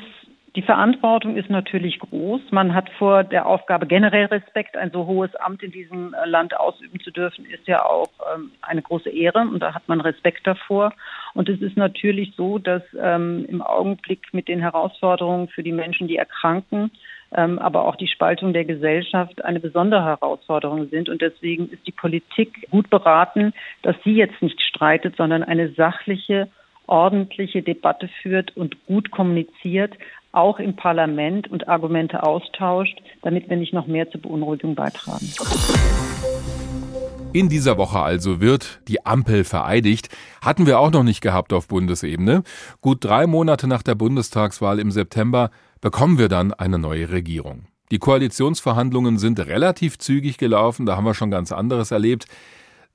die 0.57 0.63
Verantwortung 0.63 1.37
ist 1.37 1.51
natürlich 1.51 1.99
groß. 1.99 2.41
Man 2.51 2.75
hat 2.75 2.89
vor 2.99 3.25
der 3.25 3.45
Aufgabe 3.45 3.87
generell 3.87 4.25
Respekt. 4.25 4.75
Ein 4.75 4.91
so 4.91 5.07
hohes 5.07 5.37
Amt 5.37 5.63
in 5.63 5.71
diesem 5.71 6.15
äh, 6.15 6.27
Land 6.27 6.59
ausüben 6.59 6.99
zu 7.01 7.11
dürfen, 7.11 7.45
ist 7.45 7.69
ja 7.69 7.85
auch 7.85 8.09
ähm, 8.35 8.53
eine 8.63 8.81
große 8.81 9.11
Ehre 9.11 9.41
und 9.41 9.61
da 9.61 9.75
hat 9.75 9.87
man 9.87 10.01
Respekt 10.01 10.47
davor. 10.47 10.95
Und 11.35 11.51
es 11.51 11.61
ist 11.61 11.77
natürlich 11.77 12.33
so, 12.37 12.59
dass 12.59 12.83
ähm, 12.99 13.45
im 13.49 13.61
Augenblick 13.61 14.33
mit 14.33 14.49
den 14.49 14.61
Herausforderungen 14.61 15.49
für 15.49 15.63
die 15.63 15.73
Menschen, 15.73 16.09
die 16.09 16.17
erkranken, 16.17 16.91
ähm, 17.35 17.59
aber 17.59 17.85
auch 17.85 17.97
die 17.97 18.09
Spaltung 18.09 18.55
der 18.55 18.65
Gesellschaft 18.65 19.45
eine 19.45 19.61
besondere 19.61 20.05
Herausforderung 20.05 20.89
sind. 20.89 21.11
Und 21.11 21.21
deswegen 21.21 21.69
ist 21.69 21.87
die 21.87 21.93
Politik 21.93 22.67
gut 22.71 22.89
beraten, 22.89 23.53
dass 23.83 23.97
sie 24.05 24.15
jetzt 24.15 24.41
nicht 24.41 24.63
streitet, 24.63 25.17
sondern 25.17 25.43
eine 25.43 25.73
sachliche, 25.73 26.49
ordentliche 26.87 27.63
Debatte 27.63 28.09
führt 28.23 28.57
und 28.57 28.87
gut 28.87 29.11
kommuniziert, 29.11 29.95
auch 30.37 30.59
im 30.59 30.77
Parlament 30.77 31.51
und 31.51 31.69
Argumente 31.69 32.23
austauscht, 32.23 33.01
damit 33.23 33.49
wir 33.49 33.57
nicht 33.57 33.73
noch 33.73 33.87
mehr 33.87 34.11
zur 34.11 34.21
Beunruhigung 34.21 34.75
beitragen. 34.75 35.27
In 37.33 37.49
dieser 37.49 37.77
Woche 37.77 38.01
also 38.01 38.41
wird 38.41 38.81
die 38.89 39.05
Ampel 39.05 39.45
vereidigt. 39.45 40.09
Hatten 40.41 40.67
wir 40.67 40.79
auch 40.79 40.91
noch 40.91 41.03
nicht 41.03 41.21
gehabt 41.21 41.53
auf 41.53 41.69
Bundesebene. 41.69 42.43
Gut 42.81 43.05
drei 43.05 43.27
Monate 43.27 43.67
nach 43.67 43.83
der 43.83 43.95
Bundestagswahl 43.95 44.79
im 44.79 44.91
September 44.91 45.51
bekommen 45.81 46.19
wir 46.19 46.29
dann 46.29 46.55
eine 46.55 46.79
neue 46.79 47.11
Regierung. 47.11 47.67
Die 47.91 47.99
Koalitionsverhandlungen 47.99 49.19
sind 49.19 49.39
relativ 49.39 49.99
zügig 49.99 50.39
gelaufen, 50.39 50.87
da 50.87 50.97
haben 50.97 51.05
wir 51.05 51.15
schon 51.15 51.31
ganz 51.31 51.53
anderes 51.53 51.91
erlebt. 51.91 52.27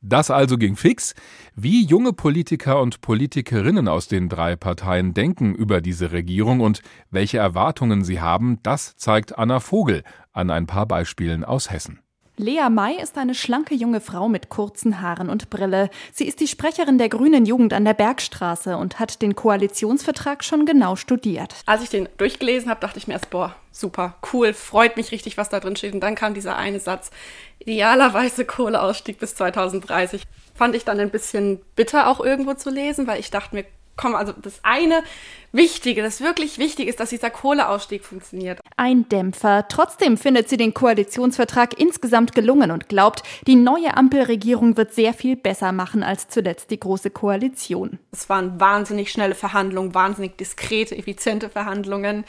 Das 0.02 0.32
also 0.32 0.58
ging 0.58 0.76
fix. 0.76 1.14
Wie 1.56 1.86
junge 1.86 2.12
Politiker 2.12 2.82
und 2.82 3.02
Politikerinnen 3.02 3.88
aus 3.88 4.08
den 4.08 4.30
drei 4.30 4.56
Parteien 4.56 5.14
denken 5.14 5.54
über 5.54 5.80
diese 5.80 6.12
Regierung 6.12 6.60
und 6.60 6.82
welche 7.12 7.38
Erwartungen 7.38 8.04
sie 8.04 8.20
haben, 8.20 8.60
das 8.64 8.96
zeigt 8.98 9.38
Anna 9.38 9.60
Vogel 9.60 10.04
an 10.32 10.50
ein 10.50 10.66
paar 10.66 10.88
Beispielen 10.88 11.44
aus 11.44 11.70
Hessen. 11.70 12.00
Lea 12.38 12.70
May 12.70 12.96
ist 12.96 13.18
eine 13.18 13.36
schlanke 13.36 13.76
junge 13.76 14.02
Frau 14.02 14.30
mit 14.30 14.50
kurzen 14.50 15.02
Haaren 15.02 15.30
und 15.30 15.50
Brille. 15.50 15.90
Sie 16.14 16.26
ist 16.26 16.40
die 16.40 16.48
Sprecherin 16.48 16.98
der 16.98 17.10
Grünen 17.10 17.46
Jugend 17.46 17.74
an 17.74 17.86
der 17.86 17.94
Bergstraße 17.94 18.78
und 18.78 19.00
hat 19.00 19.22
den 19.22 19.36
Koalitionsvertrag 19.36 20.44
schon 20.44 20.66
genau 20.66 20.96
studiert. 20.96 21.54
Als 21.66 21.84
ich 21.84 21.90
den 21.90 22.08
durchgelesen 22.18 22.70
habe, 22.70 22.80
dachte 22.80 22.98
ich 22.98 23.08
mir 23.08 23.14
erst, 23.14 23.30
boah, 23.30 23.56
super, 23.72 24.16
cool, 24.34 24.54
freut 24.54 24.98
mich 24.98 25.12
richtig, 25.12 25.38
was 25.38 25.50
da 25.50 25.60
drin 25.60 25.76
steht. 25.76 25.94
Und 25.94 26.00
dann 26.00 26.16
kam 26.16 26.34
dieser 26.34 26.56
eine 26.56 26.80
Satz, 26.80 27.12
idealerweise 27.60 28.46
Kohleausstieg 28.46 29.20
bis 29.20 29.36
2030. 29.36 30.24
Fand 30.56 30.76
ich 30.76 30.86
dann 30.86 31.00
ein 31.00 31.12
bisschen 31.12 31.62
bitter 31.76 32.08
auch 32.08 32.22
irgendwo 32.22 32.54
zu 32.54 32.70
lesen, 32.70 33.08
weil 33.08 33.20
ich 33.20 33.30
dachte 33.30 33.56
mir, 33.56 33.66
komm, 33.96 34.16
also 34.16 34.34
das 34.34 34.60
eine 34.64 35.04
Wichtige, 35.52 36.02
das 36.02 36.22
wirklich 36.22 36.58
Wichtige 36.58 36.90
ist, 36.90 37.00
dass 37.00 37.10
dieser 37.10 37.30
Kohleausstieg 37.30 38.06
funktioniert. 38.06 38.60
Ein 38.78 39.10
Dämpfer. 39.10 39.68
Trotzdem 39.68 40.18
findet 40.18 40.48
sie 40.48 40.58
den 40.58 40.74
Koalitionsvertrag 40.74 41.80
insgesamt 41.80 42.34
gelungen 42.34 42.72
und 42.72 42.88
glaubt, 42.88 43.24
die 43.48 43.56
neue 43.56 43.98
Ampelregierung 43.98 44.78
wird 44.78 44.94
sehr 44.94 45.14
viel 45.14 45.36
besser 45.36 45.72
machen 45.72 46.04
als 46.04 46.30
zuletzt 46.30 46.72
die 46.72 46.80
Große 46.80 47.10
Koalition. 47.10 48.00
Es 48.12 48.30
waren 48.30 48.60
wahnsinnig 48.60 49.12
schnelle 49.12 49.36
Verhandlungen, 49.36 49.94
wahnsinnig 49.94 50.38
diskrete, 50.38 50.98
effiziente 50.98 51.50
Verhandlungen 51.50 52.24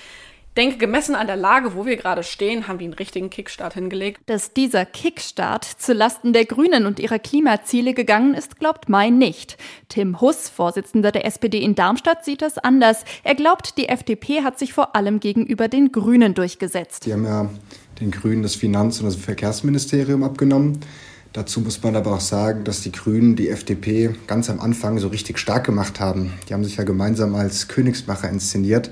denke, 0.56 0.78
gemessen 0.78 1.14
an 1.14 1.26
der 1.26 1.36
Lage, 1.36 1.74
wo 1.74 1.86
wir 1.86 1.96
gerade 1.96 2.22
stehen, 2.22 2.68
haben 2.68 2.78
die 2.78 2.84
einen 2.84 2.94
richtigen 2.94 3.30
Kickstart 3.30 3.74
hingelegt. 3.74 4.20
Dass 4.26 4.52
dieser 4.52 4.84
Kickstart 4.84 5.64
zulasten 5.64 6.32
der 6.32 6.44
Grünen 6.44 6.86
und 6.86 7.00
ihrer 7.00 7.18
Klimaziele 7.18 7.94
gegangen 7.94 8.34
ist, 8.34 8.58
glaubt 8.58 8.88
May 8.88 9.10
nicht. 9.10 9.56
Tim 9.88 10.20
Huss, 10.20 10.48
Vorsitzender 10.48 11.12
der 11.12 11.24
SPD 11.26 11.58
in 11.58 11.74
Darmstadt, 11.74 12.24
sieht 12.24 12.42
das 12.42 12.58
anders. 12.58 13.04
Er 13.24 13.34
glaubt, 13.34 13.78
die 13.78 13.88
FDP 13.88 14.42
hat 14.42 14.58
sich 14.58 14.72
vor 14.72 14.94
allem 14.94 15.20
gegenüber 15.20 15.68
den 15.68 15.92
Grünen 15.92 16.34
durchgesetzt. 16.34 17.06
Die 17.06 17.12
haben 17.12 17.24
ja 17.24 17.50
den 18.00 18.10
Grünen 18.10 18.42
das 18.42 18.54
Finanz- 18.54 19.00
und 19.00 19.06
das 19.06 19.16
Verkehrsministerium 19.16 20.22
abgenommen. 20.22 20.80
Dazu 21.32 21.60
muss 21.60 21.82
man 21.82 21.96
aber 21.96 22.12
auch 22.12 22.20
sagen, 22.20 22.64
dass 22.64 22.82
die 22.82 22.92
Grünen 22.92 23.36
die 23.36 23.48
FDP 23.48 24.10
ganz 24.26 24.50
am 24.50 24.60
Anfang 24.60 24.98
so 24.98 25.08
richtig 25.08 25.38
stark 25.38 25.64
gemacht 25.64 25.98
haben. 25.98 26.34
Die 26.48 26.52
haben 26.52 26.62
sich 26.62 26.76
ja 26.76 26.84
gemeinsam 26.84 27.34
als 27.34 27.68
Königsmacher 27.68 28.28
inszeniert. 28.28 28.90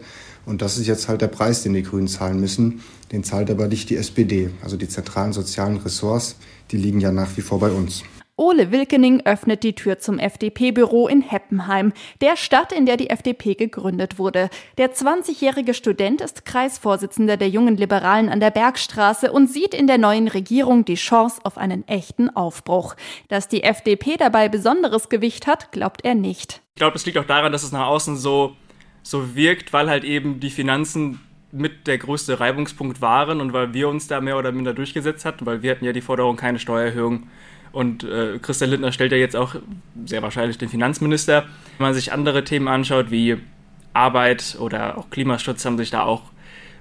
Und 0.50 0.62
das 0.62 0.78
ist 0.78 0.88
jetzt 0.88 1.06
halt 1.06 1.20
der 1.20 1.28
Preis, 1.28 1.62
den 1.62 1.74
die 1.74 1.84
Grünen 1.84 2.08
zahlen 2.08 2.40
müssen. 2.40 2.82
Den 3.12 3.22
zahlt 3.22 3.52
aber 3.52 3.68
nicht 3.68 3.88
die 3.88 3.94
SPD. 3.94 4.50
Also 4.64 4.76
die 4.76 4.88
zentralen 4.88 5.32
sozialen 5.32 5.76
Ressorts, 5.76 6.36
die 6.72 6.76
liegen 6.76 7.00
ja 7.00 7.12
nach 7.12 7.36
wie 7.36 7.40
vor 7.40 7.60
bei 7.60 7.70
uns. 7.70 8.02
Ole 8.36 8.72
Wilkening 8.72 9.20
öffnet 9.24 9.62
die 9.62 9.76
Tür 9.76 10.00
zum 10.00 10.18
FDP-Büro 10.18 11.06
in 11.06 11.20
Heppenheim, 11.22 11.92
der 12.20 12.36
Stadt, 12.36 12.72
in 12.72 12.84
der 12.84 12.96
die 12.96 13.10
FDP 13.10 13.54
gegründet 13.54 14.18
wurde. 14.18 14.50
Der 14.76 14.92
20-jährige 14.92 15.72
Student 15.72 16.20
ist 16.20 16.44
Kreisvorsitzender 16.44 17.36
der 17.36 17.48
Jungen 17.48 17.76
Liberalen 17.76 18.28
an 18.28 18.40
der 18.40 18.50
Bergstraße 18.50 19.30
und 19.30 19.48
sieht 19.48 19.72
in 19.72 19.86
der 19.86 19.98
neuen 19.98 20.26
Regierung 20.26 20.84
die 20.84 20.96
Chance 20.96 21.42
auf 21.44 21.58
einen 21.58 21.86
echten 21.86 22.28
Aufbruch. 22.28 22.96
Dass 23.28 23.46
die 23.46 23.62
FDP 23.62 24.16
dabei 24.16 24.48
besonderes 24.48 25.10
Gewicht 25.10 25.46
hat, 25.46 25.70
glaubt 25.70 26.04
er 26.04 26.16
nicht. 26.16 26.60
Ich 26.74 26.80
glaube, 26.80 26.96
es 26.96 27.06
liegt 27.06 27.18
auch 27.18 27.26
daran, 27.26 27.52
dass 27.52 27.62
es 27.62 27.70
nach 27.70 27.86
außen 27.86 28.16
so 28.16 28.56
so 29.02 29.34
wirkt, 29.34 29.72
weil 29.72 29.88
halt 29.88 30.04
eben 30.04 30.40
die 30.40 30.50
Finanzen 30.50 31.20
mit 31.52 31.86
der 31.86 31.98
größte 31.98 32.38
Reibungspunkt 32.38 33.00
waren 33.00 33.40
und 33.40 33.52
weil 33.52 33.74
wir 33.74 33.88
uns 33.88 34.06
da 34.06 34.20
mehr 34.20 34.38
oder 34.38 34.52
minder 34.52 34.72
durchgesetzt 34.72 35.24
hatten, 35.24 35.46
weil 35.46 35.62
wir 35.62 35.72
hatten 35.72 35.84
ja 35.84 35.92
die 35.92 36.00
Forderung 36.00 36.36
keine 36.36 36.58
Steuererhöhung 36.58 37.26
und 37.72 38.04
äh, 38.04 38.38
Christian 38.40 38.70
Lindner 38.70 38.92
stellt 38.92 39.12
ja 39.12 39.18
jetzt 39.18 39.36
auch 39.36 39.54
sehr 40.04 40.22
wahrscheinlich 40.22 40.58
den 40.58 40.68
Finanzminister. 40.68 41.46
Wenn 41.78 41.86
man 41.86 41.94
sich 41.94 42.12
andere 42.12 42.44
Themen 42.44 42.68
anschaut, 42.68 43.10
wie 43.10 43.38
Arbeit 43.92 44.56
oder 44.58 44.98
auch 44.98 45.10
Klimaschutz, 45.10 45.64
haben 45.64 45.78
sich 45.78 45.90
da 45.90 46.02
auch, 46.02 46.22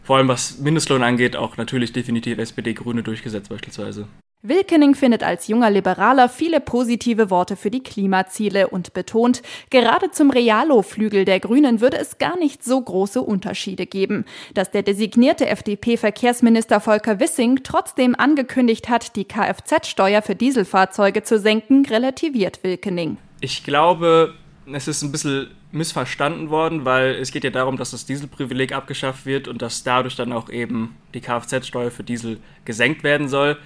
vor 0.03 0.17
allem 0.17 0.27
was 0.27 0.59
Mindestlohn 0.59 1.03
angeht, 1.03 1.35
auch 1.35 1.57
natürlich 1.57 1.93
definitiv 1.93 2.37
SPD-Grüne 2.37 3.03
durchgesetzt 3.03 3.49
beispielsweise. 3.49 4.07
Wilkening 4.41 4.95
findet 4.95 5.21
als 5.21 5.49
junger 5.49 5.69
Liberaler 5.69 6.29
viele 6.29 6.61
positive 6.61 7.29
Worte 7.29 7.57
für 7.57 7.69
die 7.69 7.83
Klimaziele 7.83 8.69
und 8.69 8.93
betont, 8.93 9.41
gerade 9.69 10.11
zum 10.11 10.31
Realo-Flügel 10.31 11.25
der 11.25 11.41
Grünen 11.41 11.81
würde 11.81 11.97
es 11.97 12.19
gar 12.19 12.37
nicht 12.37 12.63
so 12.63 12.79
große 12.79 13.21
Unterschiede 13.21 13.85
geben. 13.85 14.23
Dass 14.53 14.71
der 14.71 14.83
designierte 14.83 15.45
FDP-Verkehrsminister 15.47 16.79
Volker 16.79 17.19
Wissing 17.19 17.63
trotzdem 17.63 18.15
angekündigt 18.15 18.87
hat, 18.87 19.17
die 19.17 19.25
Kfz-Steuer 19.25 20.21
für 20.21 20.35
Dieselfahrzeuge 20.35 21.23
zu 21.23 21.37
senken, 21.37 21.85
relativiert 21.85 22.63
Wilkening. 22.63 23.17
Ich 23.41 23.65
glaube, 23.65 24.35
es 24.71 24.87
ist 24.87 25.01
ein 25.01 25.11
bisschen 25.11 25.49
missverstanden 25.73 26.49
worden, 26.49 26.85
weil 26.85 27.15
es 27.15 27.31
geht 27.31 27.43
ja 27.43 27.49
darum, 27.49 27.75
dass 27.75 27.91
das 27.91 28.05
Dieselprivileg 28.05 28.71
abgeschafft 28.71 29.25
wird 29.25 29.49
und 29.49 29.61
dass 29.61 29.83
dadurch 29.83 30.15
dann 30.15 30.31
auch 30.31 30.49
eben 30.49 30.95
die 31.13 31.19
Kfz-Steuer 31.19 31.91
für 31.91 32.03
Diesel 32.03 32.39
gesenkt 32.63 33.03
werden 33.03 33.27
soll. 33.27 33.57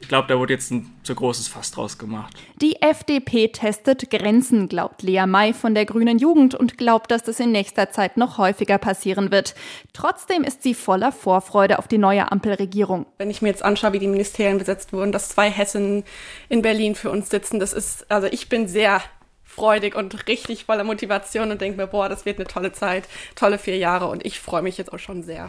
Ich 0.00 0.08
glaube, 0.08 0.28
da 0.28 0.38
wurde 0.38 0.52
jetzt 0.52 0.70
ein 0.70 0.94
zu 1.02 1.14
großes 1.14 1.48
Fass 1.48 1.70
draus 1.70 1.98
gemacht. 1.98 2.34
Die 2.60 2.80
FDP 2.80 3.48
testet 3.48 4.10
Grenzen, 4.10 4.68
glaubt 4.68 5.02
Lea 5.02 5.26
May 5.26 5.52
von 5.52 5.74
der 5.74 5.86
Grünen 5.86 6.18
Jugend 6.18 6.54
und 6.54 6.78
glaubt, 6.78 7.10
dass 7.10 7.22
das 7.22 7.40
in 7.40 7.52
nächster 7.52 7.90
Zeit 7.90 8.16
noch 8.16 8.38
häufiger 8.38 8.78
passieren 8.78 9.30
wird. 9.30 9.54
Trotzdem 9.92 10.44
ist 10.44 10.62
sie 10.62 10.74
voller 10.74 11.12
Vorfreude 11.12 11.78
auf 11.78 11.88
die 11.88 11.98
neue 11.98 12.30
Ampelregierung. 12.30 13.06
Wenn 13.18 13.30
ich 13.30 13.42
mir 13.42 13.48
jetzt 13.48 13.64
anschaue, 13.64 13.94
wie 13.94 13.98
die 13.98 14.06
Ministerien 14.06 14.58
besetzt 14.58 14.92
wurden, 14.92 15.12
dass 15.12 15.30
zwei 15.30 15.50
Hessen 15.50 16.04
in 16.48 16.62
Berlin 16.62 16.94
für 16.94 17.10
uns 17.10 17.30
sitzen, 17.30 17.58
das 17.58 17.72
ist, 17.72 18.10
also 18.10 18.28
ich 18.28 18.48
bin 18.48 18.68
sehr 18.68 19.00
freudig 19.42 19.96
und 19.96 20.28
richtig 20.28 20.66
voller 20.66 20.84
Motivation 20.84 21.50
und 21.50 21.60
denke 21.60 21.78
mir, 21.78 21.86
boah, 21.86 22.08
das 22.08 22.26
wird 22.26 22.38
eine 22.38 22.46
tolle 22.46 22.72
Zeit, 22.72 23.08
tolle 23.34 23.58
vier 23.58 23.78
Jahre 23.78 24.06
und 24.06 24.24
ich 24.24 24.38
freue 24.38 24.62
mich 24.62 24.76
jetzt 24.76 24.92
auch 24.92 24.98
schon 24.98 25.22
sehr. 25.22 25.48